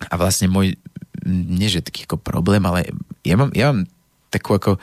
[0.06, 0.78] a vlastne môj,
[1.26, 2.94] nie že taký ako problém, ale
[3.26, 3.90] ja mám, ja mám
[4.28, 4.76] takú ako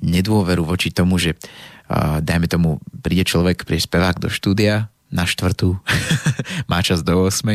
[0.00, 5.78] nedôveru voči tomu, že uh, dajme tomu, príde človek, príde spevák do štúdia, na štvrtú,
[6.70, 7.46] má čas do 8,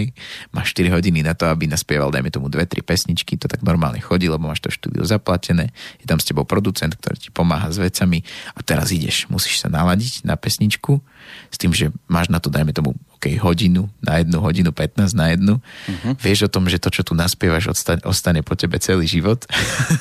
[0.55, 4.31] má 4 hodiny na to, aby naspieval, dajme tomu 2-3 pesničky, to tak normálne chodí,
[4.31, 8.23] lebo máš to štúdio zaplatené, je tam s tebou producent, ktorý ti pomáha s vecami
[8.55, 11.03] a teraz ideš, musíš sa naladiť na pesničku
[11.49, 15.35] s tým, že máš na to, dajme tomu, OK, hodinu na jednu, hodinu 15 na
[15.35, 15.59] jednu.
[15.59, 16.15] Uh-huh.
[16.23, 19.43] Vieš o tom, že to, čo tu naspievaš, ostane, ostane po tebe celý život.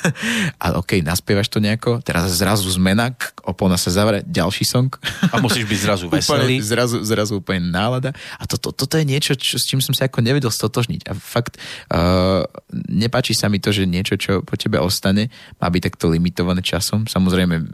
[0.63, 3.11] a OK, naspievaš to nejako, teraz zrazu zmena,
[3.43, 4.87] opona sa zavre, ďalší song.
[5.03, 6.63] a musíš byť zrazu veselý.
[6.63, 8.15] úplne, zrazu, zrazu úplne nálada.
[8.39, 11.11] A to, to, toto je niečo, čo, s čím som sa ako nevedel stotožniť.
[11.11, 11.59] A fakt
[11.91, 12.47] uh,
[12.87, 15.27] nepáči sa mi to, že niečo, čo po tebe ostane,
[15.59, 17.03] má byť takto limitované časom.
[17.03, 17.67] Samozrejme,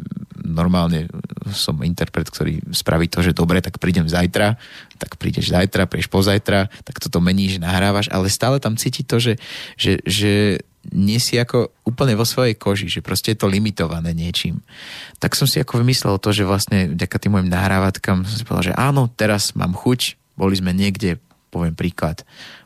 [0.45, 1.09] normálne
[1.51, 4.55] som interpret, ktorý spraví to, že dobre, tak prídem zajtra,
[5.01, 9.41] tak prídeš zajtra, prídeš pozajtra, tak toto meníš, nahrávaš, ale stále tam cíti to, že,
[9.75, 10.33] že, že
[10.93, 14.61] nie si ako úplne vo svojej koži, že proste je to limitované niečím.
[15.17, 18.73] Tak som si ako vymyslel to, že vlastne vďaka tým mojim nahrávatkám som si povedal,
[18.73, 21.17] že áno, teraz mám chuť, boli sme niekde,
[21.49, 22.21] poviem príklad,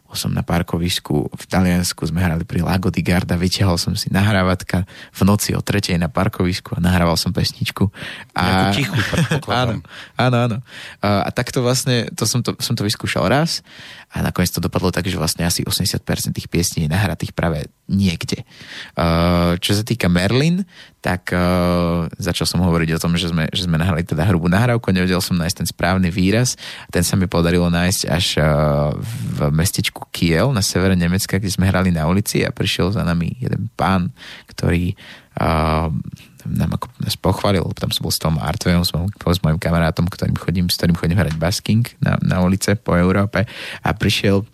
[0.09, 4.09] bol som na parkovisku v Taliansku, sme hrali pri Lago di Garda, vyťahol som si
[4.09, 7.93] nahrávatka v noci o tretej na parkovisku a nahrával som pesničku.
[8.33, 8.73] A...
[8.73, 8.97] tichú,
[9.53, 9.85] áno,
[10.17, 10.57] áno, áno.
[11.05, 13.61] A, a takto vlastne, to som to, som to vyskúšal raz
[14.09, 16.01] a nakoniec to dopadlo tak, že vlastne asi 80%
[16.33, 18.41] tých piesní je nahratých práve niekde.
[18.97, 20.65] Uh, čo sa týka Merlin,
[20.97, 24.89] tak uh, začal som hovoriť o tom, že sme, že sme nahrali teda hrubú nahrávku,
[24.89, 26.57] nevedel som nájsť ten správny výraz.
[26.89, 28.97] Ten sa mi podarilo nájsť až uh,
[29.37, 33.37] v mestečku Kiel na severe Nemecka, kde sme hrali na ulici a prišiel za nami
[33.37, 34.09] jeden pán,
[34.49, 34.97] ktorý
[36.43, 36.75] nám
[37.09, 40.77] nás pochválil, tam som bol s tom Artvejom, s, s mojim kamarátom, ktorým chodím, s
[40.77, 43.49] ktorým chodím hrať basking na, na ulice po Európe
[43.81, 44.45] a prišiel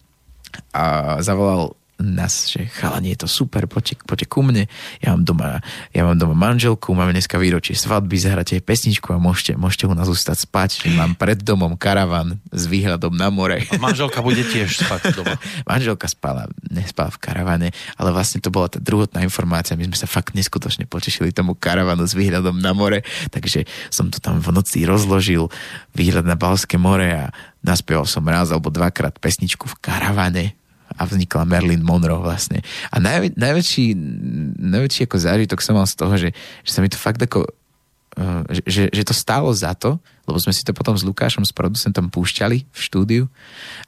[0.71, 4.67] a zavolal nás, že chalani, je to super, poďte, poďte ku mne,
[4.99, 5.63] ja mám doma,
[5.95, 10.11] ja mám doma manželku, máme dneska výročie svadby, zahráte pesničku a môžete, môžete u nás
[10.11, 13.63] ustať spať, že mám pred domom karavan s výhľadom na more.
[13.71, 15.39] A manželka bude tiež spať doma.
[15.71, 20.07] manželka spala, nespala v karavane, ale vlastne to bola tá druhotná informácia, my sme sa
[20.11, 24.83] fakt neskutočne potešili tomu karavanu s výhľadom na more, takže som to tam v noci
[24.83, 25.47] rozložil,
[25.95, 27.25] výhľad na Balské more a
[27.63, 30.59] naspieval som raz alebo dvakrát pesničku v karavane
[30.95, 32.63] a vznikla Merlin Monroe vlastne.
[32.91, 33.85] A najvä, najväčší,
[34.59, 36.29] najväčší ako zážitok som mal z toho, že,
[36.63, 37.43] že sa mi to fakt ako,
[38.17, 41.53] uh, že, že to stálo za to, lebo sme si to potom s Lukášom, s
[41.53, 43.23] producentom púšťali v štúdiu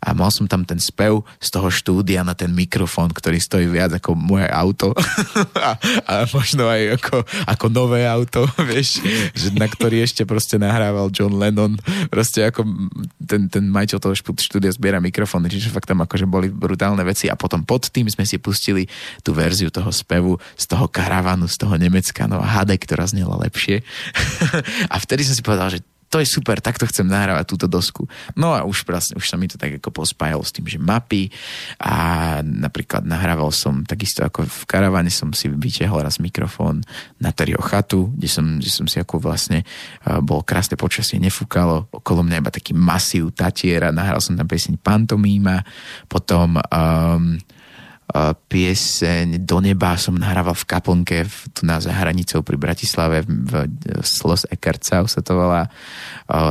[0.02, 3.98] a mal som tam ten spev z toho štúdia na ten mikrofón, ktorý stojí viac
[3.98, 4.94] ako moje auto.
[5.58, 5.74] A,
[6.06, 9.02] a možno aj ako, ako nové auto, vieš,
[9.34, 11.76] že na ktorý ešte proste nahrával John Lennon,
[12.08, 12.64] proste ako
[13.18, 17.28] ten, ten majiteľ toho štúdia zbiera mikrofóny, čiže fakt tam akože boli brutálne veci.
[17.28, 18.86] A potom pod tým sme si pustili
[19.26, 23.36] tú verziu toho spevu z toho karavanu, z toho Nemecka, no a HD, ktorá znela
[23.42, 23.82] lepšie.
[24.94, 28.08] A vtedy som si povedal, že to je super, takto chcem nahrávať túto dosku.
[28.40, 31.28] No a už, vlastne, už sa mi to tak ako pospájalo s tým, že mapy
[31.84, 36.80] a napríklad nahrával som takisto ako v karavane som si vytiahol raz mikrofón
[37.20, 39.68] na Terio chatu, kde som, kde som si ako vlastne
[40.24, 45.68] bol krásne počasie, nefúkalo, okolo mňa iba taký masív tatiera, nahral som tam pieseň Pantomíma,
[46.08, 47.36] potom um,
[48.48, 53.54] pieseň Do neba som nahrával v kaplnke v, tu na zahranicou pri Bratislave v, v
[54.00, 55.68] Slos Ekercau sa to volá.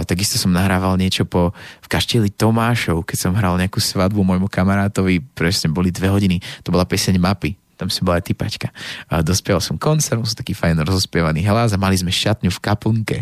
[0.04, 5.24] Takisto som nahrával niečo po, v kaštieli Tomášov, keď som hral nejakú svadbu môjmu kamarátovi,
[5.32, 8.68] presne boli dve hodiny, to bola pieseň Mapy, tam si bola typačka.
[9.08, 13.18] A dospieval som koncert, som taký fajn rozospievaný hlas a mali sme šatňu v kaplnke.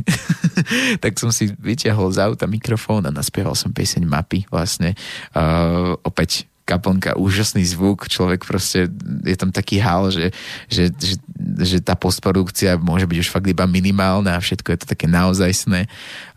[1.03, 4.99] tak som si vyťahol z auta mikrofón a naspieval som pieseň Mapy vlastne.
[5.35, 8.89] Uh, opäť kaplnka, úžasný zvuk, človek proste,
[9.25, 10.33] je tam taký hal, že,
[10.67, 11.17] že, že,
[11.61, 15.87] že tá postprodukcia môže byť už fakt iba minimálna a všetko je to také naozajstné.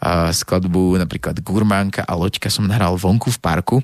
[0.04, 3.78] Uh, skladbu napríklad Gurmánka a Loďka som nahral vonku v parku,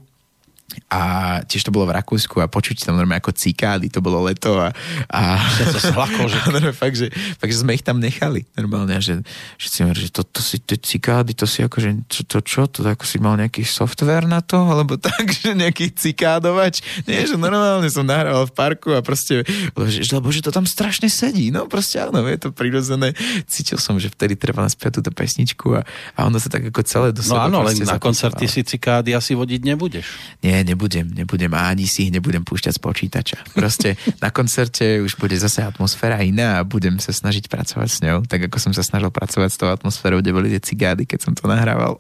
[0.90, 1.02] a
[1.46, 4.74] tiež to bolo v Rakúsku a počuť tam normálne ako cikády, to bolo leto a,
[5.10, 5.38] a
[5.70, 6.38] to slako, že...
[6.50, 7.08] normálne, fakt, že,
[7.38, 9.22] fakt, že sme ich tam nechali normálne, že,
[9.58, 12.86] že si že to, to si, tie cikády, to si akože, čo, to čo, to
[12.86, 17.90] ako si mal nejaký software na to, alebo tak, že nejaký cikádovač, nie, že normálne
[17.90, 19.46] som nahrával v parku a proste,
[19.90, 23.14] že, lebo že to tam strašne sedí, no proste áno, je to prirodzené,
[23.46, 25.82] cítil som, že vtedy treba naspiať túto pesničku a,
[26.18, 29.34] a ono sa tak ako celé do No áno, len na koncerty si cikády asi
[29.34, 30.06] vodiť nebudeš.
[30.46, 33.38] Nie, nebudem, nebudem a ani si ich nebudem púšťať z počítača.
[33.58, 38.30] Proste na koncerte už bude zase atmosféra iná a budem sa snažiť pracovať s ňou,
[38.30, 41.34] tak ako som sa snažil pracovať s tou atmosférou, kde boli tie cigády, keď som
[41.34, 41.98] to nahrával.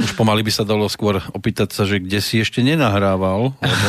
[0.00, 3.52] Už pomaly by sa dalo skôr opýtať sa, že kde si ešte nenahrával.
[3.60, 3.86] Lebo...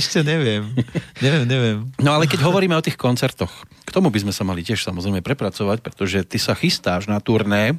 [0.06, 0.72] Čo, neviem.
[1.20, 1.78] Neviem, neviem.
[2.00, 3.52] No ale keď hovoríme o tých koncertoch,
[3.84, 7.76] k tomu by sme sa mali tiež samozrejme prepracovať, pretože ty sa chystáš na turné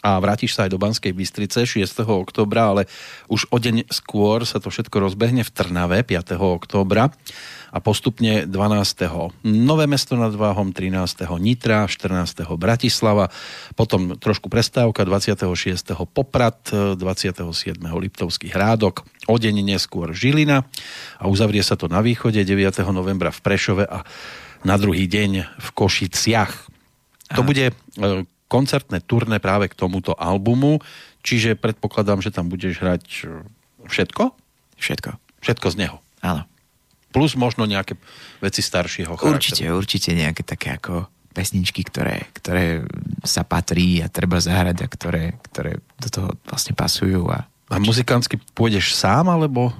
[0.00, 2.08] a vrátiš sa aj do Banskej Bystrice 6.
[2.08, 2.82] oktobra, ale
[3.28, 6.40] už o deň skôr sa to všetko rozbehne v Trnave 5.
[6.40, 7.12] oktobra
[7.70, 9.44] a postupne 12.
[9.44, 11.28] Nové mesto nad Váhom, 13.
[11.38, 12.48] Nitra, 14.
[12.56, 13.28] Bratislava,
[13.76, 15.94] potom trošku prestávka 26.
[16.10, 17.78] Poprad, 27.
[17.78, 20.66] Liptovský Hrádok, o deň neskôr Žilina
[21.20, 22.56] a uzavrie sa to na východe 9.
[22.90, 24.02] novembra v Prešove a
[24.64, 26.52] na druhý deň v Košiciach.
[27.38, 27.74] To bude e,
[28.50, 30.82] koncertné turné práve k tomuto albumu,
[31.22, 33.46] čiže predpokladám, že tam budeš hrať e,
[33.86, 34.34] všetko?
[34.74, 35.10] Všetko.
[35.38, 35.96] Všetko z neho.
[36.20, 36.42] Áno.
[37.14, 37.94] Plus možno nejaké
[38.42, 39.38] veci staršieho charakteru.
[39.38, 42.82] Určite, určite nejaké také ako pesničky, ktoré, ktoré
[43.22, 47.30] sa patrí a treba zahrať a ktoré, ktoré do toho vlastne pasujú.
[47.30, 49.70] A, a muzikánsky pôjdeš sám, alebo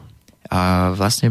[0.51, 1.31] a vlastne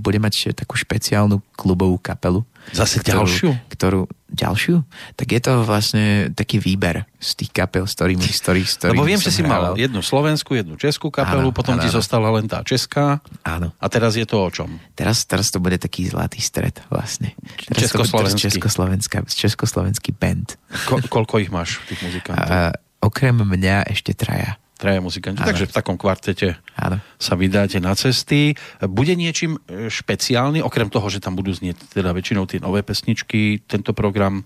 [0.00, 2.40] bude mať takú špeciálnu klubovú kapelu.
[2.72, 3.52] Zase ďalšiu?
[3.68, 4.80] Ktorú, ďalšiu?
[5.14, 9.04] Tak je to vlastne taký výber z tých kapel, s ktorými, ktorých, s ktorými Lebo
[9.04, 9.76] viem, že si hrával.
[9.76, 11.96] mal jednu slovenskú, jednu českú kapelu, Áno, potom áno, ti áno.
[12.00, 13.20] zostala len tá česká.
[13.44, 13.76] Áno.
[13.76, 14.80] A teraz je to o čom?
[14.96, 17.36] Teraz, teraz to bude taký zlatý stred vlastne.
[17.68, 18.48] Teraz Československý.
[18.48, 20.56] Československá, československý band.
[20.88, 22.48] Ko- koľko ich máš, tých muzikantov?
[22.48, 22.72] A,
[23.04, 24.56] okrem mňa ešte traja.
[24.74, 25.38] Traja muzikanti.
[25.38, 25.48] Áno.
[25.54, 26.98] Takže v takom kvartete Áno.
[27.14, 28.58] sa vydáte na cesty.
[28.82, 33.62] Bude niečím e, špeciálny, okrem toho, že tam budú znieť teda väčšinou tie nové pesničky,
[33.70, 34.42] tento program?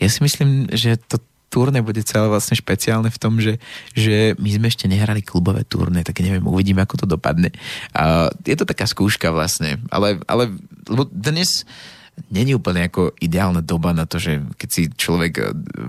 [0.00, 1.20] Ja si myslím, že to
[1.54, 3.62] turné bude celé vlastne špeciálne v tom, že,
[3.94, 7.54] že my sme ešte nehrali klubové turné, tak neviem, uvidíme, ako to dopadne.
[7.94, 10.50] A je to taká skúška vlastne, ale, ale
[11.14, 11.62] dnes
[12.30, 15.44] není úplne ako ideálna doba na to, že keď si človek e,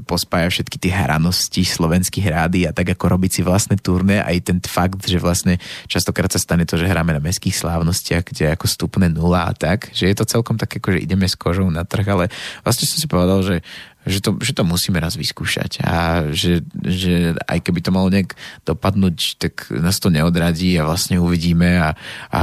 [0.05, 4.57] pospája všetky tie hranosti slovenských rády a tak ako robiť si vlastné turné, aj ten
[4.61, 8.65] fakt, že vlastne častokrát sa stane to, že hráme na mestských slávnostiach, kde je ako
[8.69, 11.85] stupne nula a tak, že je to celkom tak ako, že ideme s kožou na
[11.85, 12.25] trh, ale
[12.61, 13.57] vlastne som si povedal, že
[14.05, 18.37] že to, že to musíme raz vyskúšať a že, že aj keby to malo nejak
[18.61, 21.97] dopadnúť, tak nás to neodradí a vlastne uvidíme a,
[22.29, 22.41] a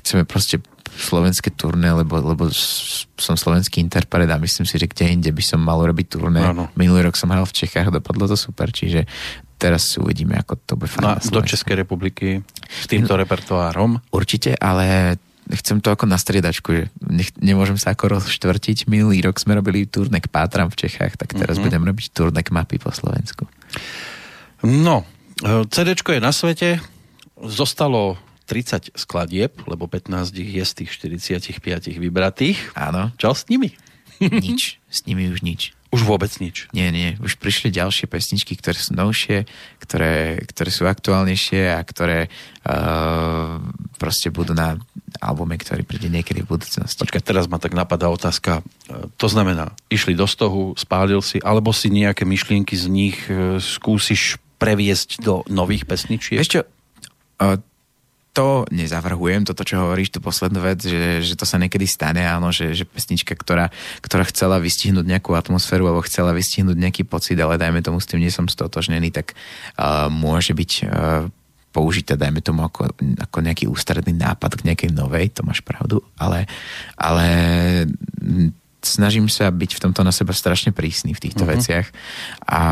[0.00, 0.64] chceme proste
[0.98, 2.50] slovenské turné, lebo, lebo
[3.14, 6.42] som slovenský interpret a myslím si, že kde inde by som mal robiť turné.
[6.42, 6.66] Áno.
[6.74, 9.06] Minulý rok som hral v Čechách, dopadlo to super, čiže
[9.54, 11.38] teraz si uvidíme, ako to bude na do.
[11.46, 14.02] Českej republiky s týmto repertoárom?
[14.10, 15.18] Určite, ale
[15.48, 18.90] chcem to ako na striedačku, že nech, nemôžem sa ako rozštvrtiť.
[18.90, 21.64] Minulý rok sme robili turné k Pátram v Čechách, tak teraz Mhm.
[21.64, 21.64] mm-hmm.
[21.64, 23.46] budem robiť turné k mapy po Slovensku.
[24.66, 25.06] No,
[25.42, 26.82] CDčko je na svete,
[27.38, 28.18] zostalo
[28.48, 32.72] 30 skladieb, lebo 15 ich je z tých 45 vybratých.
[32.72, 33.76] Áno, Čo s nimi?
[34.18, 34.80] nič.
[34.88, 35.76] S nimi už nič.
[35.88, 36.68] Už vôbec nič.
[36.76, 37.16] Nie, nie.
[37.16, 39.48] Už prišli ďalšie pesničky, ktoré sú novšie,
[39.80, 43.56] ktoré, ktoré sú aktuálnejšie a ktoré uh,
[43.96, 44.76] proste budú na
[45.16, 47.00] albume, ktorý príde niekedy v budúcnosti.
[47.00, 48.60] Počkaj, teraz ma tak napadá otázka.
[48.86, 53.56] E, To znamená, išli do stohu, spálil si, alebo si nejaké myšlienky z nich e,
[53.56, 56.44] skúsiš previesť do nových pesničiek?
[56.44, 57.58] Čo, uh,
[58.38, 62.54] to nezavrhujem, toto, čo hovoríš, tú poslednú vec, že, že to sa niekedy stane, áno,
[62.54, 67.58] že, že pesnička, ktorá, ktorá chcela vystihnúť nejakú atmosféru alebo chcela vystihnúť nejaký pocit, ale
[67.58, 71.26] dajme tomu s tým nie som stotožnený, tak uh, môže byť uh,
[71.74, 76.46] použité, dajme tomu ako, ako nejaký ústredný nápad k nejakej novej, to máš pravdu, ale,
[76.94, 77.26] ale
[78.86, 81.58] snažím sa byť v tomto na seba strašne prísny v týchto uh-huh.
[81.58, 81.86] veciach
[82.46, 82.62] a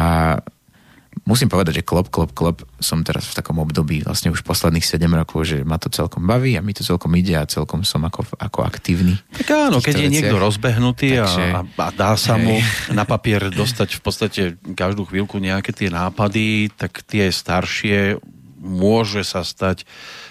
[1.26, 5.10] musím povedať, že klop, klop, klop som teraz v takom období vlastne už posledných 7
[5.10, 8.22] rokov, že ma to celkom baví a mi to celkom ide a celkom som ako,
[8.38, 9.18] ako aktívny.
[9.42, 12.94] Tak áno, keď je niekto rozbehnutý a, Takže- a, a dá sa mu Hej.
[12.94, 14.42] na papier dostať v podstate
[14.78, 18.22] každú chvíľku nejaké tie nápady, tak tie staršie
[18.62, 19.82] môže sa stať,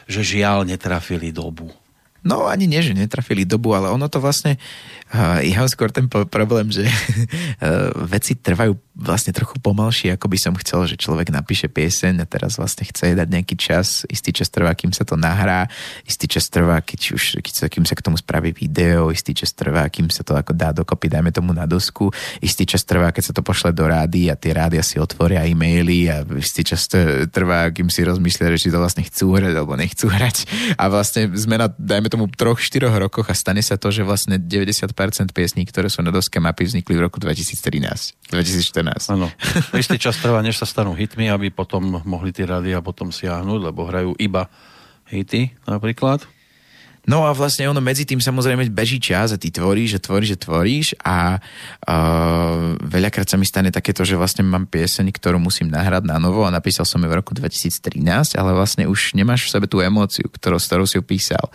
[0.08, 1.76] že žiaľ netrafili dobu.
[2.26, 4.58] No ani nie, že netrafili dobu, ale ono to vlastne,
[5.42, 10.56] ja mám skôr ten problém, že uh, veci trvajú vlastne trochu pomalšie, ako by som
[10.56, 14.72] chcel, že človek napíše pieseň a teraz vlastne chce dať nejaký čas, istý čas trvá,
[14.72, 15.68] kým sa to nahrá,
[16.08, 19.52] istý čas trvá, keď už, keď sa, kým sa k tomu spraví video, istý čas
[19.52, 22.08] trvá, kým sa to ako dá dokopy, dajme tomu na dosku,
[22.40, 26.08] istý čas trvá, keď sa to pošle do rády a tie rádia si otvoria e-maily
[26.08, 26.88] a istý čas
[27.36, 30.48] trvá, kým si rozmyslia, že či to vlastne chcú hrať alebo nechcú hrať.
[30.80, 34.40] A vlastne sme na, dajme tomu, troch, štyroch rokoch a stane sa to, že vlastne
[34.40, 39.14] 90% piesní, ktoré sú na doske mapy, vznikli v roku 2013, 2014.
[39.14, 39.28] Áno.
[39.76, 43.86] Istý čas trvá, než sa stanú hitmi, aby potom mohli tie rádia potom siahnuť, lebo
[43.86, 44.48] hrajú iba
[45.10, 46.26] hity napríklad.
[47.06, 50.40] No a vlastne ono medzi tým samozrejme beží čas a ty tvoríš a tvoríš a
[50.42, 56.10] tvoríš a uh, veľakrát sa mi stane takéto, že vlastne mám pieseň, ktorú musím nahrať
[56.10, 58.02] na novo a napísal som ju v roku 2013,
[58.38, 61.46] ale vlastne už nemáš v sebe tú emóciu, ktorou, s ktorou si ju písal.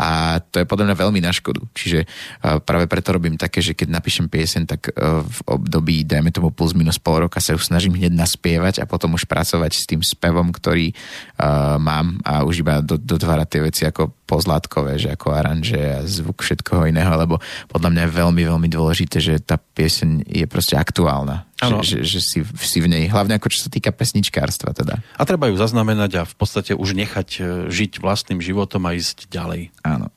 [0.00, 1.60] A to je podľa mňa veľmi na škodu.
[1.76, 6.32] Čiže uh, práve preto robím také, že keď napíšem pieseň, tak uh, v období, dajme
[6.32, 9.84] tomu plus minus pol roka sa ju snažím hneď naspievať a potom už pracovať s
[9.84, 15.12] tým spevom, ktorý uh, mám a už iba do, dotvárať tie veci ako pozlátkové, že
[15.12, 17.36] ako aranže a zvuk všetkoho iného, lebo
[17.68, 21.44] podľa mňa je veľmi, veľmi dôležité, že tá pieseň je proste aktuálna.
[21.64, 25.00] Že, že, že si, si v nej, hlavne ako čo sa týka pesničkárstva teda.
[25.16, 29.32] A treba ju zaznamenať a v podstate už nechať e, žiť vlastným životom a ísť
[29.32, 29.72] ďalej.
[29.80, 30.12] Áno.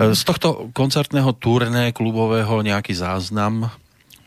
[0.00, 3.68] E, z tohto koncertného turné klubového nejaký záznam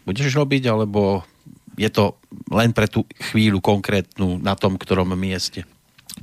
[0.06, 1.26] budeš robiť, alebo
[1.74, 2.16] je to
[2.54, 5.66] len pre tú chvíľu konkrétnu na tom ktorom mieste?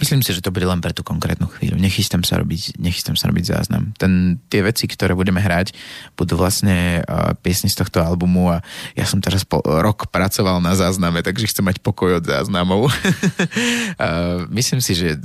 [0.00, 1.76] Myslím si, že to bude len pre tú konkrétnu chvíľu.
[1.76, 3.92] Nechystám sa robiť, nechystám sa robiť záznam.
[4.00, 5.76] Ten, tie veci, ktoré budeme hrať,
[6.16, 8.64] budú vlastne uh, piesne z tohto albumu a
[8.96, 12.88] ja som teraz po rok pracoval na zázname, takže chcem mať pokoj od záznamov.
[12.88, 15.20] uh, myslím si, že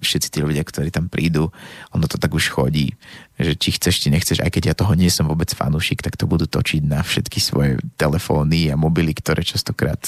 [0.00, 1.50] všetci tí ľudia, ktorí tam prídu,
[1.94, 2.94] ono to tak už chodí
[3.40, 6.28] že či chceš, či nechceš, aj keď ja toho nie som vôbec fanúšik, tak to
[6.28, 10.00] budú točiť na všetky svoje telefóny a mobily, ktoré častokrát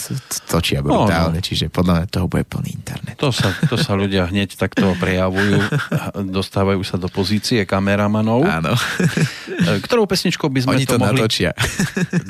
[0.46, 1.44] točia brutálne, no, no.
[1.44, 3.16] čiže podľa mňa toho bude plný internet.
[3.18, 5.58] To sa, to sa ľudia hneď takto prejavujú,
[6.36, 8.44] dostávajú sa do pozície kameramanov.
[8.44, 8.76] Áno.
[9.88, 11.56] Ktorou pesničkou by sme Oni to, to mohli natočia.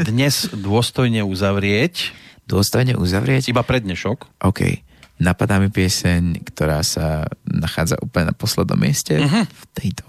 [0.07, 2.15] dnes dôstojne uzavrieť?
[2.47, 3.51] Dôstojne uzavrieť?
[3.51, 4.47] Iba pre dnešok.
[4.47, 4.92] OK
[5.23, 9.47] napadá mi pieseň, ktorá sa nachádza úplne na poslednom mieste uh-huh.
[9.47, 10.05] v tejto,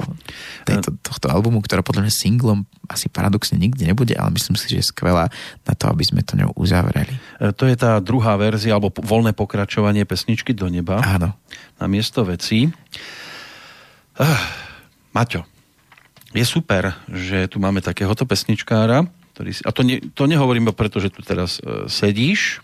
[0.66, 4.82] tejto, tohto albumu, ktorá podľa mňa singlom asi paradoxne nikdy nebude, ale myslím si, že
[4.82, 5.30] je skvelá
[5.70, 7.14] na to, aby sme to ňou uzavreli.
[7.38, 10.97] E, to je tá druhá verzia, alebo voľné pokračovanie pesničky do neba.
[11.05, 11.38] Áno.
[11.78, 12.74] Na miesto vecí.
[14.18, 14.41] Uh,
[15.14, 15.45] Maťo,
[16.34, 19.05] je super, že tu máme takéhoto pesničkára,
[19.38, 22.61] ktorý si, a to, ne, to nehovorím preto, že tu teraz uh, sedíš,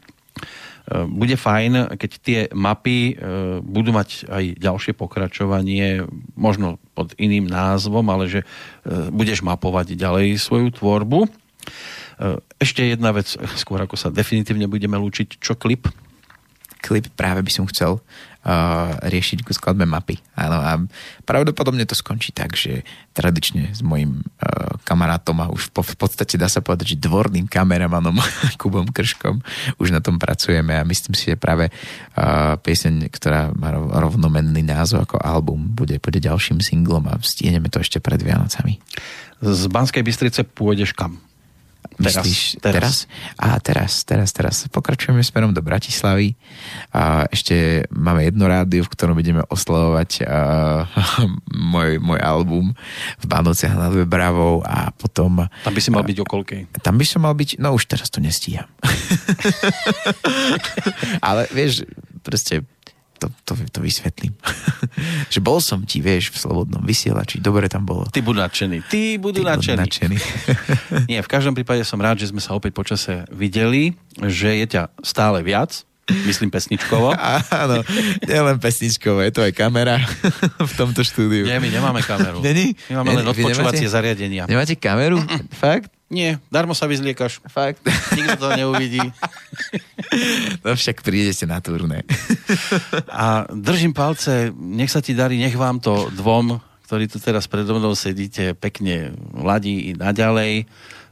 [0.90, 3.16] bude fajn, keď tie mapy eh,
[3.62, 10.42] budú mať aj ďalšie pokračovanie, možno pod iným názvom, ale že eh, budeš mapovať ďalej
[10.42, 11.30] svoju tvorbu.
[12.60, 15.88] Ešte jedna vec, skôr ako sa definitívne budeme lúčiť, čo klip?
[16.84, 18.04] Klip práve by som chcel
[19.04, 20.16] riešiť ku skladbe mapy.
[20.40, 20.80] Áno, a
[21.28, 26.40] pravdepodobne to skončí tak, že tradične s mojim uh, kamarátom a už po, v podstate
[26.40, 28.16] dá sa povedať, že dvorným kameramanom
[28.62, 29.44] Kubom Krškom
[29.76, 35.04] už na tom pracujeme a myslím si, že práve uh, pieseň, ktorá má rovnomenný názov
[35.04, 38.80] ako album, bude, bude ďalším singlom a stihneme to ešte pred Vianocami.
[39.44, 41.20] Z Banskej Bystrice pôjdeš kam?
[42.00, 42.96] Myslíš teraz, teraz?
[43.36, 44.56] A teraz, teraz, teraz.
[44.72, 46.32] Pokračujeme smerom do Bratislavy.
[46.96, 50.88] A ešte máme jedno rádio, v ktorom budeme oslavovať uh,
[51.76, 52.72] môj, môj album
[53.20, 55.44] v Bánociach nad Webravou a potom...
[55.68, 56.62] Tam by si mal byť okolkej.
[56.80, 58.72] Tam by som mal byť, no už teraz to nestíham.
[61.28, 61.84] Ale vieš,
[62.24, 62.64] proste
[63.20, 64.32] to, to, to vysvetlím.
[65.34, 68.08] že bol som ti, vieš, v slobodnom vysielači, dobre tam bolo.
[68.08, 68.88] Ty budú nadšení.
[68.88, 69.80] Ty budú Ty nadšení.
[69.84, 70.18] nadšení.
[71.12, 74.84] Nie, v každom prípade som rád, že sme sa opäť počase videli, že je ťa
[75.04, 77.14] stále viac, Myslím pesničkovo.
[77.54, 77.86] Áno,
[78.26, 80.02] len pesničkovo, je to aj kamera
[80.58, 81.46] v tomto štúdiu.
[81.46, 82.42] Nie, my nemáme kameru.
[82.42, 82.74] Není?
[82.90, 84.44] My máme len odpočúvacie nemáte, zariadenia.
[84.50, 85.22] Nemáte kameru?
[85.62, 85.94] Fakt?
[86.10, 87.46] Nie, darmo sa vyzliekaš.
[87.46, 87.86] Fakt?
[88.18, 89.02] Nikto to neuvidí.
[90.66, 92.02] No však prídete na turné.
[93.14, 96.58] A držím palce, nech sa ti darí, nech vám to dvom,
[96.90, 100.66] ktorí tu teraz predo mnou sedíte, pekne ladí i naďalej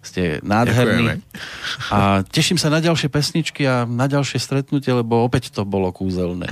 [0.07, 1.19] ste nádherní.
[1.19, 1.91] Ďakujeme.
[1.91, 6.47] A teším sa na ďalšie pesničky a na ďalšie stretnutie, lebo opäť to bolo kúzelné.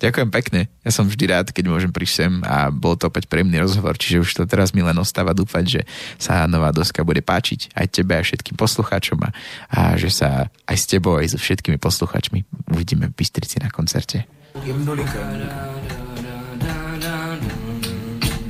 [0.00, 0.60] Ďakujem pekne.
[0.82, 4.20] Ja som vždy rád, keď môžem prísť sem a bol to opäť príjemný rozhovor, čiže
[4.20, 5.80] už to teraz mi len ostáva dúfať, že
[6.20, 9.30] sa nová doska bude páčiť aj tebe a všetkým poslucháčom a,
[9.70, 12.44] a že sa aj s tebou, aj so všetkými poslucháčmi
[12.74, 14.28] uvidíme v Bystrici na koncerte.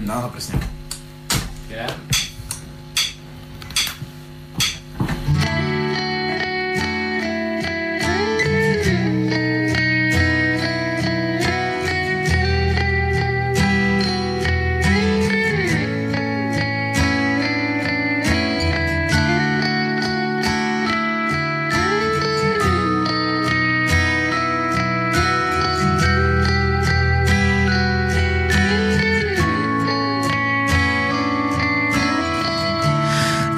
[0.05, 0.61] No, presne.
[1.73, 2.04] Yeah.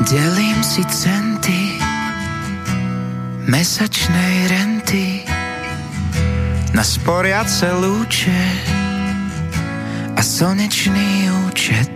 [0.06, 1.82] Delím si centy
[3.50, 5.26] mesačnej renty
[6.70, 8.42] na sporiace lúče
[10.14, 11.90] a slnečný účet.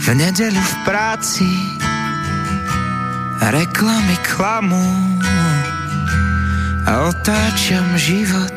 [0.00, 1.50] V nedeľu v práci
[3.52, 4.88] reklamy klamú
[6.88, 8.56] a otáčam život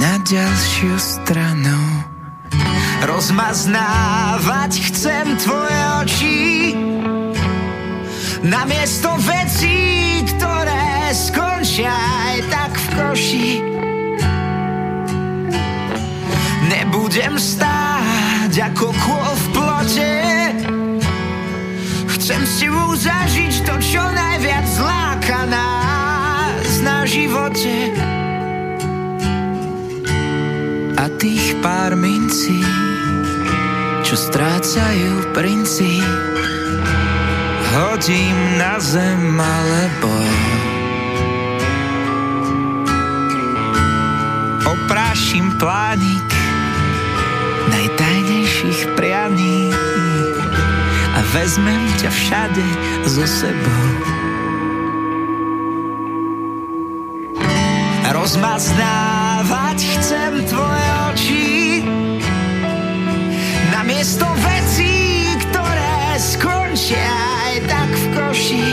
[0.00, 1.79] na ďalšiu stranu.
[3.00, 6.40] Rozmaznávať chcem tvoje oči
[8.44, 13.50] namiesto vecí, ktoré skončia aj tak v koši.
[16.68, 20.12] Nebudem stáť ako kôl v plote,
[22.16, 22.66] chcem si
[23.00, 27.96] zažiť to, čo najviac zláka nás na živote.
[31.00, 32.60] A tých pár mincí,
[34.10, 36.02] čo strácajú princi,
[37.78, 40.10] hodím na zem alebo
[44.66, 46.26] oprášim plánik
[47.70, 49.70] najtajnejších prianí
[51.14, 52.66] a vezmem ťa všade
[53.06, 53.86] so sebou.
[58.10, 60.69] Rozmaznávať chcem tvoje
[68.50, 68.66] oči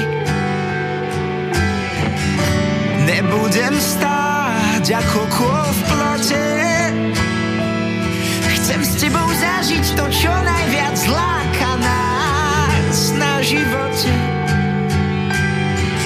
[3.05, 6.47] Nebudem stáť ako kôl v plote
[8.57, 14.11] Chcem s tebou zažiť to, čo najviac láka nás na živote.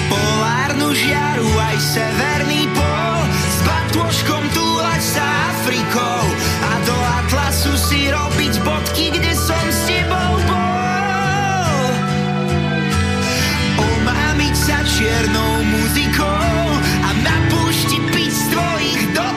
[0.06, 5.26] Polárnu žiaru aj severný pol S batôžkom túlať sa
[5.58, 6.22] Afrikou.
[6.62, 10.61] A do Atlasu si robiť bodky, kde som s tebou bol.
[14.62, 16.70] sa čiernou muzikou
[17.02, 19.31] a na púšti piť z tvojich dom.